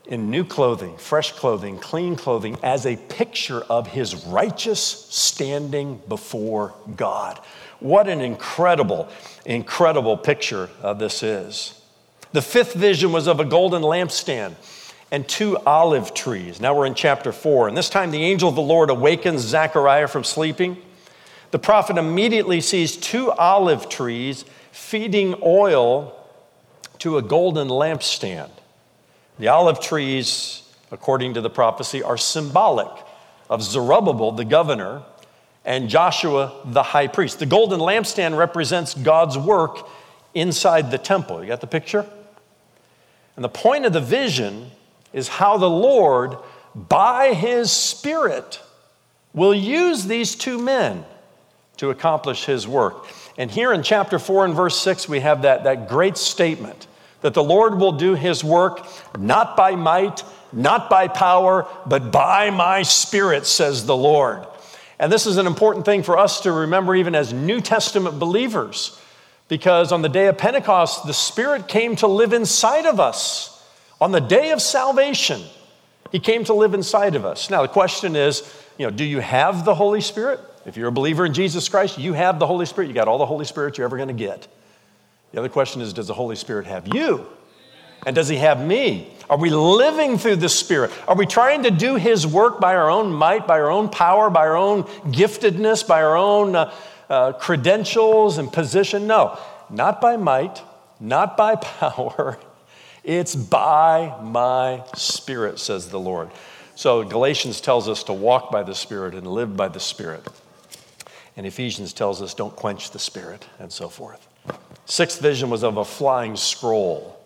in 0.08 0.30
new 0.30 0.44
clothing, 0.44 0.98
fresh 0.98 1.32
clothing, 1.32 1.78
clean 1.78 2.16
clothing, 2.16 2.58
as 2.64 2.86
a 2.86 2.96
picture 2.96 3.62
of 3.70 3.88
his 3.88 4.26
righteous 4.26 4.80
standing 4.80 6.02
before 6.08 6.74
God. 6.96 7.40
What 7.80 8.08
an 8.08 8.22
incredible, 8.22 9.10
incredible 9.46 10.18
picture 10.18 10.70
uh, 10.82 10.94
this 10.94 11.24
is. 11.24 11.82
The 12.32 12.42
fifth 12.42 12.74
vision 12.74 13.12
was 13.12 13.28
of 13.28 13.40
a 13.40 13.46
golden 13.46 13.82
lampstand 13.82 14.56
and 15.12 15.28
two 15.28 15.58
olive 15.60 16.14
trees. 16.14 16.60
Now 16.60 16.75
we're 16.75 16.86
in 16.86 16.96
chapter 16.96 17.32
four, 17.32 17.68
and 17.68 17.77
this 17.77 17.90
time 17.90 18.12
the 18.12 18.24
angel 18.24 18.50
of 18.50 18.56
the 18.56 18.62
Lord 18.62 18.90
awakens 18.90 19.42
Zechariah 19.42 20.08
from 20.08 20.24
sleeping. 20.24 20.77
The 21.51 21.60
prophet 21.60 21.98
immediately 21.98 22.60
sees 22.60 22.98
two 22.98 23.32
olive 23.32 23.88
trees 23.88 24.46
feeding 24.72 25.36
oil 25.42 26.14
to 27.00 27.18
a 27.18 27.22
golden 27.22 27.70
lampstand. 27.70 28.50
The 29.38 29.50
olive 29.50 29.80
trees, 29.80 30.64
according 30.92 31.34
to 31.34 31.42
the 31.42 31.50
prophecy, 31.50 32.02
are 32.02 32.18
symbolic 32.18 32.92
of 33.50 33.62
Zerubbabel, 33.62 34.32
the 34.32 34.46
governor, 34.46 35.04
and 35.66 35.90
Joshua, 35.90 36.54
the 36.66 36.84
high 36.84 37.08
priest. 37.08 37.40
The 37.40 37.46
golden 37.46 37.80
lampstand 37.80 38.38
represents 38.38 38.94
God's 38.94 39.38
work 39.38 39.88
inside 40.34 40.92
the 40.92 40.98
temple. 40.98 41.42
You 41.42 41.48
got 41.48 41.62
the 41.62 41.68
picture? 41.68 42.06
And 43.36 43.44
the 43.44 43.50
point 43.50 43.86
of 43.86 43.94
the 43.94 44.02
vision 44.02 44.72
is 45.12 45.28
how 45.28 45.58
the 45.58 45.70
Lord, 45.70 46.38
by 46.74 47.34
his 47.34 47.72
Spirit, 47.72 48.62
will 49.34 49.54
use 49.54 50.06
these 50.06 50.36
two 50.36 50.58
men 50.58 51.04
to 51.78 51.90
accomplish 51.90 52.46
his 52.46 52.68
work. 52.68 53.08
And 53.38 53.52
here 53.52 53.74
in 53.74 53.84
chapter 53.84 54.18
4 54.18 54.46
and 54.46 54.54
verse 54.54 54.80
6, 54.80 55.10
we 55.10 55.20
have 55.20 55.42
that, 55.42 55.66
that 55.66 55.90
great 55.90 56.16
statement 56.16 56.88
that 57.25 57.33
the 57.33 57.44
Lord 57.44 57.79
will 57.79 57.94
do 57.94 58.14
his 58.14 58.44
work 58.44 58.85
not 59.18 59.57
by 59.57 59.72
might, 59.72 60.22
not 60.53 60.92
by 60.92 61.07
power, 61.07 61.68
but 61.88 62.11
by 62.11 62.51
my 62.51 62.83
spirit, 62.83 63.48
says 63.48 63.88
the 63.88 63.98
Lord. 63.98 64.46
And 65.00 65.11
this 65.11 65.25
is 65.25 65.38
an 65.38 65.48
important 65.48 65.85
thing 65.85 66.03
for 66.03 66.20
us 66.20 66.42
to 66.42 66.51
remember, 66.51 66.94
even 66.94 67.16
as 67.16 67.33
New 67.33 67.61
Testament 67.61 68.20
believers, 68.20 69.01
because 69.48 69.92
on 69.92 70.03
the 70.03 70.07
day 70.07 70.27
of 70.27 70.38
Pentecost, 70.38 71.07
the 71.07 71.16
Spirit 71.16 71.68
came 71.68 71.96
to 71.96 72.05
live 72.05 72.31
inside 72.31 72.85
of 72.85 73.00
us. 73.00 73.68
On 74.00 74.11
the 74.11 74.22
day 74.22 74.51
of 74.51 74.61
salvation, 74.61 75.42
He 76.11 76.20
came 76.20 76.44
to 76.44 76.53
live 76.53 76.75
inside 76.75 77.16
of 77.16 77.25
us. 77.25 77.50
Now, 77.50 77.64
the 77.64 77.68
question 77.70 78.16
is, 78.16 78.44
you 78.77 78.85
know, 78.85 78.92
do 78.92 79.03
you 79.03 79.20
have 79.20 79.66
the 79.66 79.74
Holy 79.74 80.01
Spirit? 80.01 80.42
If 80.68 80.77
you're 80.77 80.90
a 80.90 80.92
believer 80.92 81.25
in 81.25 81.33
Jesus 81.33 81.70
Christ, 81.70 81.98
you 81.98 82.14
have 82.14 82.38
the 82.38 82.46
Holy 82.46 82.68
Spirit. 82.68 82.88
You 82.88 82.94
got 82.94 83.07
all 83.07 83.18
the 83.18 83.25
Holy 83.25 83.46
Spirit 83.46 83.79
you're 83.79 83.85
ever 83.85 83.98
going 83.98 84.09
to 84.09 84.14
get. 84.14 84.48
The 85.36 85.42
other 85.42 85.50
question 85.50 85.82
is 85.82 85.92
Does 85.92 86.08
the 86.08 86.14
Holy 86.14 86.38
Spirit 86.38 86.66
have 86.66 86.96
you? 86.96 87.28
And 88.06 88.16
does 88.16 88.30
He 88.30 88.38
have 88.38 88.66
me? 88.66 89.12
Are 89.30 89.38
we 89.38 89.50
living 89.50 90.18
through 90.18 90.38
the 90.38 90.48
Spirit? 90.48 90.94
Are 91.10 91.16
we 91.16 91.26
trying 91.26 91.64
to 91.64 91.72
do 91.72 91.96
His 91.96 92.26
work 92.26 92.62
by 92.62 92.74
our 92.74 92.90
own 92.90 93.12
might, 93.12 93.46
by 93.46 93.60
our 93.60 93.70
own 93.70 93.90
power, 93.90 94.30
by 94.30 94.48
our 94.48 94.56
own 94.56 94.84
giftedness, 95.12 95.86
by 95.86 96.02
our 96.02 96.16
own 96.16 96.56
uh, 96.56 96.74
uh, 97.10 97.34
credentials 97.34 98.38
and 98.38 98.50
position? 98.52 99.08
No, 99.08 99.38
not 99.70 100.00
by 100.00 100.16
might, 100.16 100.64
not 101.02 101.36
by 101.36 101.56
power. 101.62 102.40
It's 103.04 103.36
by 103.36 104.18
my 104.24 104.86
Spirit, 104.96 105.60
says 105.60 105.90
the 105.90 106.00
Lord. 106.00 106.30
So 106.76 107.04
Galatians 107.04 107.60
tells 107.60 107.90
us 107.90 108.04
to 108.04 108.14
walk 108.14 108.54
by 108.54 108.64
the 108.64 108.74
Spirit 108.74 109.14
and 109.14 109.28
live 109.28 109.58
by 109.58 109.68
the 109.68 109.82
Spirit. 109.82 110.26
And 111.36 111.46
Ephesians 111.46 111.92
tells 111.92 112.22
us 112.22 112.34
don't 112.34 112.56
quench 112.56 112.92
the 112.92 113.00
Spirit 113.00 113.46
and 113.60 113.70
so 113.70 113.90
forth. 113.90 114.30
Sixth 114.86 115.20
vision 115.20 115.50
was 115.50 115.64
of 115.64 115.77
a 115.77 115.86
flying 115.86 116.36
scroll. 116.36 117.20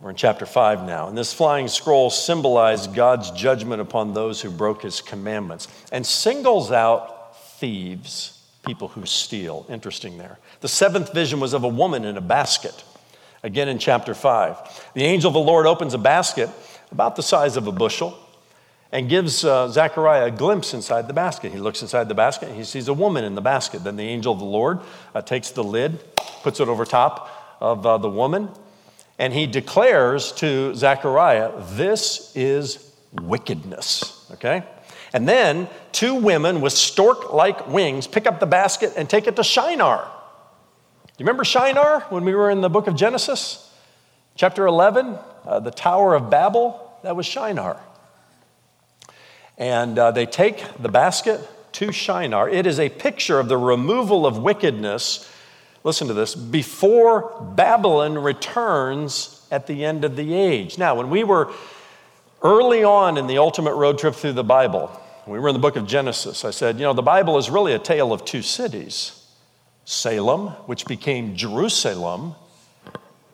We're 0.00 0.10
in 0.10 0.16
chapter 0.16 0.46
5 0.46 0.84
now. 0.84 1.08
And 1.08 1.18
this 1.18 1.32
flying 1.32 1.66
scroll 1.66 2.10
symbolized 2.10 2.94
God's 2.94 3.32
judgment 3.32 3.80
upon 3.80 4.14
those 4.14 4.40
who 4.40 4.50
broke 4.50 4.82
his 4.82 5.00
commandments 5.00 5.66
and 5.90 6.06
singles 6.06 6.70
out 6.70 7.36
thieves, 7.58 8.40
people 8.64 8.88
who 8.88 9.04
steal. 9.06 9.66
Interesting 9.68 10.18
there. 10.18 10.38
The 10.60 10.68
seventh 10.68 11.12
vision 11.12 11.40
was 11.40 11.52
of 11.52 11.64
a 11.64 11.68
woman 11.68 12.04
in 12.04 12.16
a 12.16 12.20
basket. 12.20 12.84
Again 13.42 13.68
in 13.68 13.78
chapter 13.78 14.14
5. 14.14 14.92
The 14.94 15.04
angel 15.04 15.28
of 15.28 15.34
the 15.34 15.40
Lord 15.40 15.66
opens 15.66 15.94
a 15.94 15.98
basket 15.98 16.50
about 16.92 17.16
the 17.16 17.22
size 17.22 17.56
of 17.56 17.66
a 17.66 17.72
bushel 17.72 18.16
and 18.90 19.08
gives 19.08 19.44
uh, 19.44 19.68
Zechariah 19.68 20.26
a 20.26 20.30
glimpse 20.30 20.72
inside 20.72 21.08
the 21.08 21.12
basket. 21.12 21.52
He 21.52 21.58
looks 21.58 21.82
inside 21.82 22.08
the 22.08 22.14
basket 22.14 22.48
and 22.48 22.56
he 22.56 22.64
sees 22.64 22.88
a 22.88 22.94
woman 22.94 23.24
in 23.24 23.34
the 23.34 23.40
basket. 23.40 23.84
Then 23.84 23.96
the 23.96 24.04
angel 24.04 24.32
of 24.32 24.38
the 24.38 24.44
Lord 24.44 24.80
uh, 25.14 25.22
takes 25.22 25.50
the 25.50 25.64
lid, 25.64 26.00
puts 26.42 26.60
it 26.60 26.68
over 26.68 26.84
top 26.84 27.56
of 27.60 27.84
uh, 27.84 27.98
the 27.98 28.08
woman, 28.08 28.48
and 29.18 29.32
he 29.32 29.46
declares 29.46 30.32
to 30.32 30.74
Zechariah, 30.74 31.52
This 31.72 32.32
is 32.34 32.92
wickedness. 33.12 34.26
Okay? 34.32 34.62
And 35.12 35.28
then 35.28 35.68
two 35.92 36.14
women 36.14 36.60
with 36.60 36.72
stork 36.72 37.32
like 37.32 37.68
wings 37.68 38.06
pick 38.06 38.26
up 38.26 38.40
the 38.40 38.46
basket 38.46 38.92
and 38.96 39.08
take 39.08 39.26
it 39.26 39.36
to 39.36 39.44
Shinar. 39.44 40.04
Do 40.04 41.24
you 41.24 41.26
remember 41.26 41.44
Shinar 41.44 42.00
when 42.10 42.24
we 42.24 42.34
were 42.34 42.50
in 42.50 42.60
the 42.60 42.68
book 42.68 42.86
of 42.86 42.94
Genesis? 42.94 43.64
Chapter 44.36 44.66
11, 44.66 45.18
uh, 45.44 45.60
the 45.60 45.70
Tower 45.70 46.14
of 46.14 46.30
Babel? 46.30 46.98
That 47.02 47.16
was 47.16 47.26
Shinar. 47.26 47.80
And 49.58 49.98
uh, 49.98 50.12
they 50.12 50.24
take 50.24 50.64
the 50.80 50.88
basket 50.88 51.40
to 51.72 51.92
Shinar. 51.92 52.48
It 52.48 52.66
is 52.66 52.78
a 52.78 52.88
picture 52.88 53.38
of 53.38 53.48
the 53.48 53.58
removal 53.58 54.26
of 54.26 54.38
wickedness, 54.38 55.30
listen 55.84 56.08
to 56.08 56.14
this, 56.14 56.34
before 56.34 57.52
Babylon 57.56 58.16
returns 58.16 59.46
at 59.50 59.66
the 59.66 59.84
end 59.84 60.04
of 60.04 60.16
the 60.16 60.34
age. 60.34 60.78
Now, 60.78 60.94
when 60.94 61.10
we 61.10 61.24
were 61.24 61.52
early 62.42 62.84
on 62.84 63.18
in 63.18 63.26
the 63.26 63.38
ultimate 63.38 63.74
road 63.74 63.98
trip 63.98 64.14
through 64.14 64.34
the 64.34 64.44
Bible, 64.44 64.90
we 65.26 65.38
were 65.38 65.48
in 65.48 65.54
the 65.54 65.60
book 65.60 65.76
of 65.76 65.86
Genesis, 65.86 66.44
I 66.44 66.52
said, 66.52 66.76
you 66.76 66.82
know, 66.82 66.94
the 66.94 67.02
Bible 67.02 67.36
is 67.36 67.50
really 67.50 67.74
a 67.74 67.78
tale 67.78 68.12
of 68.12 68.24
two 68.24 68.42
cities. 68.42 69.26
Salem, 69.84 70.48
which 70.66 70.84
became 70.86 71.34
Jerusalem, 71.34 72.34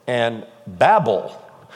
and 0.06 0.46
Babel, 0.66 1.30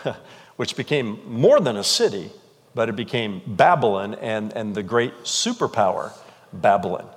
which 0.57 0.77
became 0.77 1.21
more 1.27 1.61
than 1.61 1.77
a 1.77 1.85
city, 1.85 2.31
but 2.79 2.89
it 2.89 2.95
became 2.95 3.43
Babylon 3.45 4.15
and, 4.15 4.53
and 4.53 4.73
the 4.73 4.85
great 4.85 5.13
superpower, 5.25 6.13
Babylon. 6.53 7.09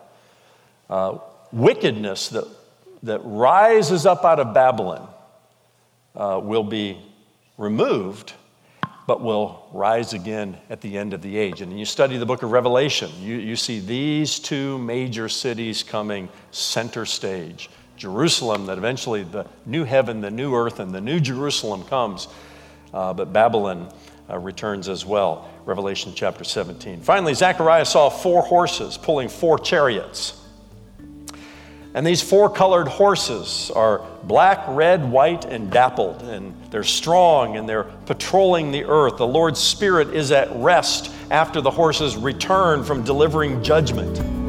Uh, 0.89 1.19
wickedness 1.51 2.29
that, 2.29 2.47
that 3.03 3.19
rises 3.23 4.07
up 4.07 4.25
out 4.25 4.39
of 4.39 4.55
Babylon 4.55 5.07
uh, 6.15 6.41
will 6.43 6.63
be 6.63 6.97
removed, 7.59 8.33
but 9.05 9.21
will 9.21 9.67
rise 9.71 10.13
again 10.13 10.57
at 10.71 10.81
the 10.81 10.97
end 10.97 11.13
of 11.13 11.21
the 11.21 11.37
age. 11.37 11.61
And 11.61 11.77
you 11.77 11.85
study 11.85 12.17
the 12.17 12.25
book 12.25 12.41
of 12.41 12.51
Revelation, 12.51 13.11
you, 13.19 13.35
you 13.35 13.55
see 13.55 13.79
these 13.79 14.39
two 14.39 14.79
major 14.79 15.29
cities 15.29 15.83
coming 15.83 16.27
center 16.49 17.05
stage. 17.05 17.69
Jerusalem, 17.97 18.65
that 18.65 18.79
eventually 18.79 19.21
the 19.21 19.45
new 19.67 19.83
heaven, 19.83 20.21
the 20.21 20.31
new 20.31 20.55
earth, 20.55 20.79
and 20.79 20.91
the 20.91 21.01
new 21.01 21.19
Jerusalem 21.19 21.83
comes, 21.83 22.29
uh, 22.95 23.13
but 23.13 23.31
Babylon 23.31 23.93
uh, 24.31 24.37
returns 24.37 24.87
as 24.87 25.05
well. 25.05 25.49
Revelation 25.65 26.13
chapter 26.15 26.43
17. 26.43 27.01
Finally, 27.01 27.33
Zechariah 27.33 27.85
saw 27.85 28.09
four 28.09 28.41
horses 28.41 28.97
pulling 28.97 29.29
four 29.29 29.59
chariots. 29.59 30.37
And 31.93 32.07
these 32.07 32.21
four 32.21 32.49
colored 32.49 32.87
horses 32.87 33.69
are 33.75 34.05
black, 34.23 34.63
red, 34.69 35.03
white, 35.03 35.43
and 35.43 35.69
dappled. 35.69 36.21
And 36.21 36.53
they're 36.71 36.83
strong 36.83 37.57
and 37.57 37.67
they're 37.67 37.83
patrolling 37.83 38.71
the 38.71 38.85
earth. 38.85 39.17
The 39.17 39.27
Lord's 39.27 39.59
Spirit 39.59 40.13
is 40.13 40.31
at 40.31 40.49
rest 40.55 41.11
after 41.29 41.59
the 41.59 41.71
horses 41.71 42.15
return 42.15 42.83
from 42.85 43.03
delivering 43.03 43.61
judgment. 43.61 44.40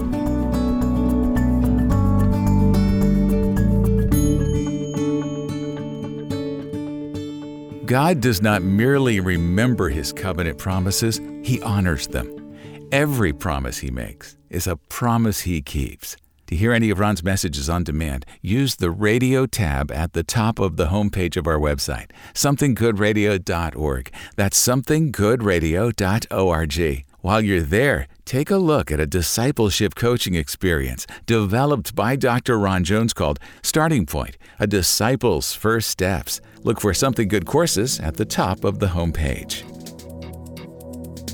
God 7.92 8.20
does 8.22 8.40
not 8.40 8.62
merely 8.62 9.20
remember 9.20 9.90
his 9.90 10.14
covenant 10.14 10.56
promises, 10.56 11.20
he 11.42 11.60
honors 11.60 12.06
them. 12.06 12.56
Every 12.90 13.34
promise 13.34 13.76
he 13.76 13.90
makes 13.90 14.38
is 14.48 14.66
a 14.66 14.76
promise 14.76 15.42
he 15.42 15.60
keeps. 15.60 16.16
To 16.46 16.56
hear 16.56 16.72
any 16.72 16.88
of 16.88 16.98
Ron's 16.98 17.22
messages 17.22 17.68
on 17.68 17.84
demand, 17.84 18.24
use 18.40 18.76
the 18.76 18.90
radio 18.90 19.44
tab 19.44 19.92
at 19.92 20.14
the 20.14 20.22
top 20.22 20.58
of 20.58 20.78
the 20.78 20.86
homepage 20.86 21.36
of 21.36 21.46
our 21.46 21.58
website, 21.58 22.10
somethinggoodradio.org. 22.32 24.10
That's 24.36 24.66
somethinggoodradio.org. 24.66 27.04
While 27.22 27.40
you're 27.40 27.62
there, 27.62 28.08
take 28.24 28.50
a 28.50 28.56
look 28.56 28.90
at 28.90 28.98
a 28.98 29.06
discipleship 29.06 29.94
coaching 29.94 30.34
experience 30.34 31.06
developed 31.24 31.94
by 31.94 32.16
Dr. 32.16 32.58
Ron 32.58 32.82
Jones 32.82 33.12
called 33.12 33.38
Starting 33.62 34.06
Point 34.06 34.36
A 34.58 34.66
Disciple's 34.66 35.54
First 35.54 35.88
Steps. 35.88 36.40
Look 36.64 36.80
for 36.80 36.92
Something 36.92 37.28
Good 37.28 37.46
courses 37.46 38.00
at 38.00 38.16
the 38.16 38.24
top 38.24 38.64
of 38.64 38.80
the 38.80 38.88
homepage. 38.88 39.60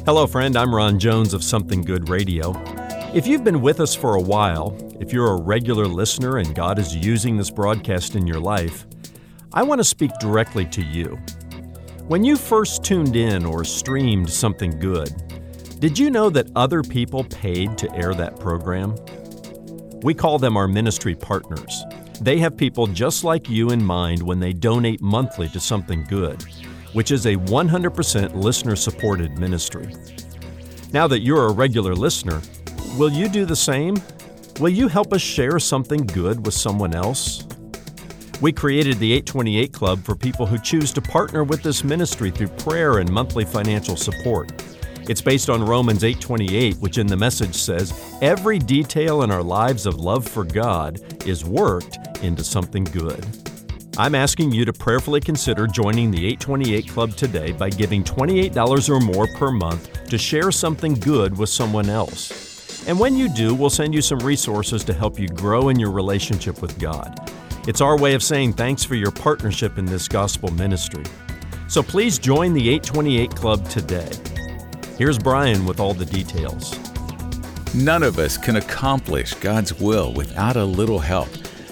Hello, 0.05 0.27
friend. 0.27 0.57
I'm 0.59 0.75
Ron 0.75 0.99
Jones 0.99 1.33
of 1.33 1.43
Something 1.43 1.81
Good 1.81 2.11
Radio. 2.11 2.53
If 3.15 3.27
you've 3.27 3.43
been 3.45 3.63
with 3.63 3.81
us 3.81 3.95
for 3.95 4.17
a 4.17 4.21
while, 4.21 4.77
if 5.01 5.11
you're 5.11 5.33
a 5.33 5.41
regular 5.41 5.87
listener 5.87 6.37
and 6.37 6.55
God 6.55 6.79
is 6.79 6.95
using 6.95 7.39
this 7.39 7.49
broadcast 7.49 8.15
in 8.15 8.27
your 8.27 8.41
life, 8.41 8.87
I 9.55 9.63
want 9.63 9.79
to 9.79 9.85
speak 9.85 10.11
directly 10.21 10.67
to 10.67 10.83
you. 10.83 11.19
When 12.09 12.25
you 12.25 12.37
first 12.37 12.85
tuned 12.85 13.17
in 13.17 13.47
or 13.47 13.65
streamed 13.65 14.29
something 14.29 14.79
good, 14.79 15.28
did 15.79 15.99
you 15.99 16.11
know 16.11 16.31
that 16.31 16.51
other 16.57 16.83
people 16.83 17.25
paid 17.25 17.79
to 17.79 17.95
air 17.95 18.15
that 18.15 18.39
program? 18.39 18.95
We 20.03 20.15
call 20.15 20.39
them 20.39 20.57
our 20.57 20.69
ministry 20.69 21.15
partners. 21.15 21.83
They 22.21 22.39
have 22.39 22.57
people 22.57 22.87
just 22.87 23.25
like 23.25 23.49
you 23.49 23.71
in 23.71 23.85
mind 23.85 24.23
when 24.23 24.41
they 24.41 24.53
donate 24.53 25.01
monthly 25.01 25.49
to 25.51 25.61
something 25.61 26.05
good, 26.05 26.43
which 26.93 27.11
is 27.11 27.27
a 27.27 27.37
100% 27.37 28.35
listener 28.35 28.77
supported 28.77 29.39
ministry. 29.39 29.95
Now 30.93 31.07
that 31.07 31.21
you're 31.21 31.47
a 31.47 31.53
regular 31.53 31.95
listener, 31.95 32.41
Will 32.99 33.13
you 33.13 33.29
do 33.29 33.45
the 33.45 33.55
same? 33.55 33.97
Will 34.59 34.71
you 34.71 34.89
help 34.89 35.13
us 35.13 35.21
share 35.21 35.61
something 35.61 36.05
good 36.05 36.45
with 36.45 36.55
someone 36.55 36.97
else? 36.97 37.47
We 38.41 38.51
created 38.51 38.99
the 38.99 39.13
828 39.13 39.73
Club 39.73 40.03
for 40.03 40.17
people 40.17 40.47
who 40.47 40.59
choose 40.59 40.93
to 40.95 41.01
partner 41.01 41.45
with 41.45 41.63
this 41.63 41.85
ministry 41.85 42.33
through 42.33 42.49
prayer 42.49 42.99
and 42.99 43.09
monthly 43.09 43.45
financial 43.45 43.95
support. 43.95 44.51
It's 45.09 45.23
based 45.23 45.49
on 45.49 45.65
Romans 45.65 46.05
8:28, 46.05 46.77
which 46.81 46.99
in 46.99 47.07
the 47.07 47.17
message 47.17 47.55
says, 47.55 47.95
"Every 48.21 48.59
detail 48.59 49.23
in 49.23 49.31
our 49.31 49.43
lives 49.43 49.87
of 49.87 49.99
love 49.99 50.29
for 50.29 50.45
God 50.45 51.01
is 51.25 51.47
worked 51.47 51.99
into 52.23 52.45
something 52.45 52.85
good." 52.85 53.27
I'm 53.97 54.15
asking 54.15 54.53
you 54.53 54.65
to 54.67 54.73
prayerfully 54.73 55.21
consider 55.21 55.67
joining 55.67 56.11
the 56.11 56.27
828 56.27 56.89
Club 56.89 57.17
today 57.17 57.53
by 57.53 57.71
giving 57.71 58.05
$28 58.05 58.89
or 58.89 59.01
more 59.01 59.27
per 59.35 59.51
month 59.51 59.89
to 60.09 60.19
share 60.19 60.53
something 60.53 60.95
good 60.95 61.37
with 61.37 61.49
someone 61.49 61.89
else. 61.89 62.85
And 62.87 63.01
when 63.01 63.17
you 63.17 63.29
do, 63.29 63.55
we'll 63.55 63.71
send 63.71 63.95
you 63.95 64.03
some 64.03 64.21
resources 64.21 64.85
to 64.85 64.93
help 64.93 65.19
you 65.19 65.27
grow 65.27 65.71
in 65.71 65.81
your 65.81 65.91
relationship 65.91 66.63
with 66.63 66.79
God. 66.79 67.33
It's 67.67 67.81
our 67.81 67.99
way 67.99 68.15
of 68.15 68.23
saying 68.23 68.53
thanks 68.53 68.85
for 68.85 68.95
your 68.95 69.11
partnership 69.11 69.79
in 69.79 69.85
this 69.85 70.07
gospel 70.07 70.51
ministry. 70.53 71.05
So 71.67 71.83
please 71.83 72.19
join 72.19 72.53
the 72.53 72.69
828 72.69 73.35
Club 73.35 73.69
today. 73.69 74.09
Here's 74.99 75.17
Brian 75.17 75.65
with 75.65 75.79
all 75.79 75.95
the 75.95 76.05
details. 76.05 76.77
None 77.73 78.03
of 78.03 78.19
us 78.19 78.37
can 78.37 78.57
accomplish 78.57 79.33
God's 79.35 79.73
will 79.73 80.13
without 80.13 80.57
a 80.57 80.65
little 80.65 80.99
help. 80.99 81.29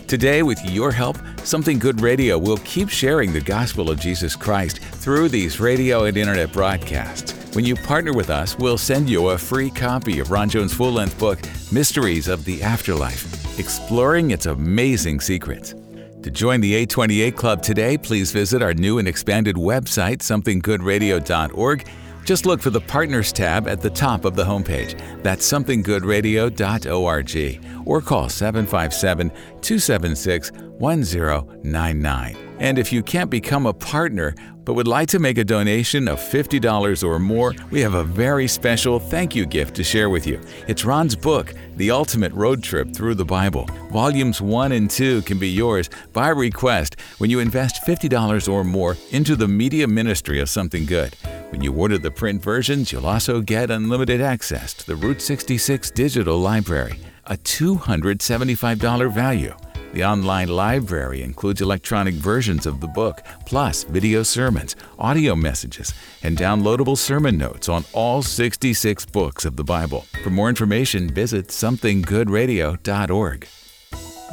Today, 0.07 0.45
with 0.45 0.65
your 0.65 0.93
help, 0.93 1.19
Something 1.43 1.81
Good 1.81 2.01
Radio 2.01 2.39
will 2.39 2.59
keep 2.59 2.89
sharing 2.89 3.33
the 3.33 3.41
gospel 3.41 3.91
of 3.91 3.99
Jesus 3.99 4.37
Christ 4.37 4.79
through 4.79 5.29
these 5.29 5.59
radio 5.59 6.05
and 6.05 6.17
internet 6.17 6.53
broadcasts. 6.53 7.33
When 7.57 7.65
you 7.65 7.75
partner 7.75 8.13
with 8.13 8.31
us, 8.31 8.57
we'll 8.61 8.79
send 8.79 9.11
you 9.11 9.31
a 9.31 9.39
free 9.39 9.71
copy 9.71 10.21
of 10.21 10.31
Ron 10.31 10.49
Jones' 10.49 10.73
full 10.73 10.93
length 10.93 11.19
book, 11.19 11.41
Mysteries 11.73 12.29
of 12.29 12.45
the 12.45 12.63
Afterlife, 12.63 13.59
exploring 13.59 14.31
its 14.31 14.47
amazing 14.47 15.19
secrets. 15.19 15.75
To 16.23 16.31
join 16.31 16.61
the 16.61 16.75
828 16.75 17.35
Club 17.35 17.61
today, 17.61 17.99
please 17.99 18.31
visit 18.31 18.63
our 18.63 18.73
new 18.73 18.99
and 18.99 19.09
expanded 19.09 19.57
website, 19.57 20.19
somethinggoodradio.org. 20.19 21.89
Just 22.27 22.45
look 22.45 22.61
for 22.61 22.71
the 22.71 22.81
Partners 22.81 23.33
tab 23.33 23.69
at 23.69 23.81
the 23.81 23.89
top 23.89 24.25
of 24.25 24.35
the 24.35 24.43
homepage. 24.43 25.01
That's 25.23 25.49
somethinggoodradio.org 25.49 27.76
or 27.87 28.03
call 28.03 28.29
757 28.29 29.31
276 29.31 30.53
1099. 30.79 32.37
And 32.59 32.79
if 32.79 32.93
you 32.93 33.03
can't 33.03 33.31
become 33.31 33.67
a 33.67 33.73
partner, 33.73 34.35
but 34.65 34.75
would 34.75 34.89
like 34.89 35.09
to 35.09 35.19
make 35.19 35.39
a 35.39 35.45
donation 35.45 36.09
of 36.09 36.19
$50 36.19 37.05
or 37.05 37.19
more, 37.19 37.55
we 37.71 37.81
have 37.81 37.95
a 37.95 38.03
very 38.03 38.49
special 38.49 38.99
thank 38.99 39.35
you 39.35 39.47
gift 39.47 39.77
to 39.77 39.85
share 39.85 40.11
with 40.11 40.27
you. 40.27 40.41
It's 40.67 40.85
Ron's 40.85 41.15
book, 41.15 41.55
The 41.77 41.93
Ultimate 41.93 42.33
Road 42.33 42.63
Trip 42.63 42.93
Through 42.93 43.15
the 43.15 43.25
Bible. 43.25 43.69
Volumes 43.93 44.41
1 44.41 44.73
and 44.73 44.91
2 44.91 45.23
can 45.23 45.39
be 45.39 45.49
yours 45.49 45.89
by 46.13 46.31
request 46.31 46.97
when 47.19 47.31
you 47.31 47.39
invest 47.39 47.85
$50 47.87 48.53
or 48.53 48.65
more 48.65 48.97
into 49.13 49.37
the 49.37 49.49
media 49.49 49.87
ministry 49.87 50.41
of 50.41 50.49
something 50.49 50.85
good. 50.85 51.15
When 51.51 51.63
you 51.63 51.73
order 51.73 51.97
the 51.97 52.11
print 52.11 52.43
versions, 52.43 52.91
you'll 52.91 53.07
also 53.07 53.41
get 53.41 53.71
unlimited 53.71 54.21
access 54.21 54.75
to 54.75 54.87
the 54.87 54.97
Route 54.97 55.23
66 55.23 55.93
digital 55.93 56.39
library, 56.39 56.99
a 57.27 57.37
$275 57.37 59.13
value. 59.13 59.55
The 59.93 60.05
online 60.05 60.49
library 60.49 61.23
includes 61.23 61.63
electronic 61.63 62.15
versions 62.15 62.67
of 62.67 62.81
the 62.81 62.87
book, 62.87 63.23
plus 63.47 63.85
video 63.85 64.23
sermons, 64.23 64.77
audio 64.99 65.35
messages, 65.35 65.95
and 66.23 66.37
downloadable 66.37 66.99
sermon 66.99 67.39
notes 67.39 67.71
on 67.71 67.85
all 67.95 68.21
66 68.21 69.07
books 69.07 69.47
of 69.47 69.57
the 69.57 69.65
Bible. 69.65 70.05
For 70.23 70.29
more 70.29 70.51
information, 70.51 71.09
visit 71.09 71.49
somethinggoodradio.org. 71.49 73.49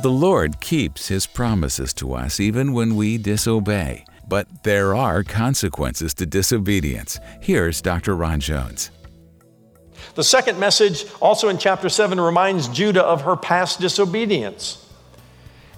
The 0.01 0.09
Lord 0.09 0.59
keeps 0.59 1.07
His 1.07 1.27
promises 1.27 1.93
to 1.93 2.13
us 2.13 2.41
even 2.41 2.73
when 2.73 2.97
we 2.97 3.17
disobey, 3.17 4.03
but 4.27 4.47
there 4.63 4.95
are 4.95 5.23
consequences 5.23 6.13
to 6.15 6.25
disobedience. 6.25 7.19
Here's 7.39 7.81
Dr. 7.81 8.17
Ron 8.17 8.41
Jones. 8.41 8.91
The 10.15 10.23
second 10.23 10.59
message, 10.59 11.05
also 11.21 11.49
in 11.49 11.57
chapter 11.57 11.89
7, 11.89 12.19
reminds 12.19 12.67
Judah 12.67 13.03
of 13.03 13.23
her 13.23 13.35
past 13.35 13.79
disobedience 13.79 14.79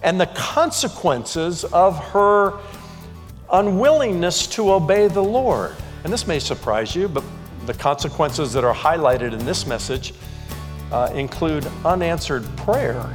and 0.03 0.19
the 0.19 0.27
consequences 0.27 1.63
of 1.65 1.97
her 2.09 2.59
unwillingness 3.51 4.45
to 4.47 4.73
obey 4.73 5.07
the 5.07 5.23
Lord. 5.23 5.75
And 6.03 6.11
this 6.11 6.27
may 6.27 6.39
surprise 6.39 6.95
you, 6.95 7.07
but 7.07 7.23
the 7.65 7.73
consequences 7.73 8.51
that 8.53 8.63
are 8.63 8.75
highlighted 8.75 9.33
in 9.33 9.43
this 9.45 9.65
message 9.65 10.13
uh, 10.91 11.09
include 11.15 11.65
unanswered 11.85 12.45
prayer. 12.57 13.11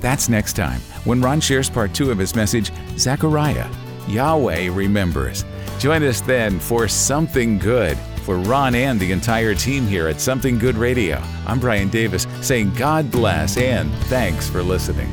That's 0.00 0.28
next 0.28 0.54
time 0.54 0.80
when 1.04 1.20
Ron 1.20 1.40
shares 1.40 1.68
part 1.68 1.92
two 1.92 2.10
of 2.10 2.18
his 2.18 2.34
message, 2.34 2.72
Zechariah, 2.96 3.68
Yahweh 4.08 4.70
Remembers. 4.72 5.44
Join 5.78 6.02
us 6.04 6.20
then 6.20 6.60
for 6.60 6.86
Something 6.86 7.58
Good. 7.58 7.98
For 8.22 8.36
Ron 8.36 8.76
and 8.76 9.00
the 9.00 9.10
entire 9.10 9.52
team 9.52 9.84
here 9.84 10.06
at 10.06 10.20
Something 10.20 10.56
Good 10.56 10.76
Radio, 10.76 11.20
I'm 11.44 11.58
Brian 11.58 11.88
Davis 11.88 12.28
saying 12.40 12.72
God 12.74 13.10
bless 13.10 13.56
and 13.56 13.92
thanks 14.04 14.48
for 14.48 14.62
listening. 14.62 15.12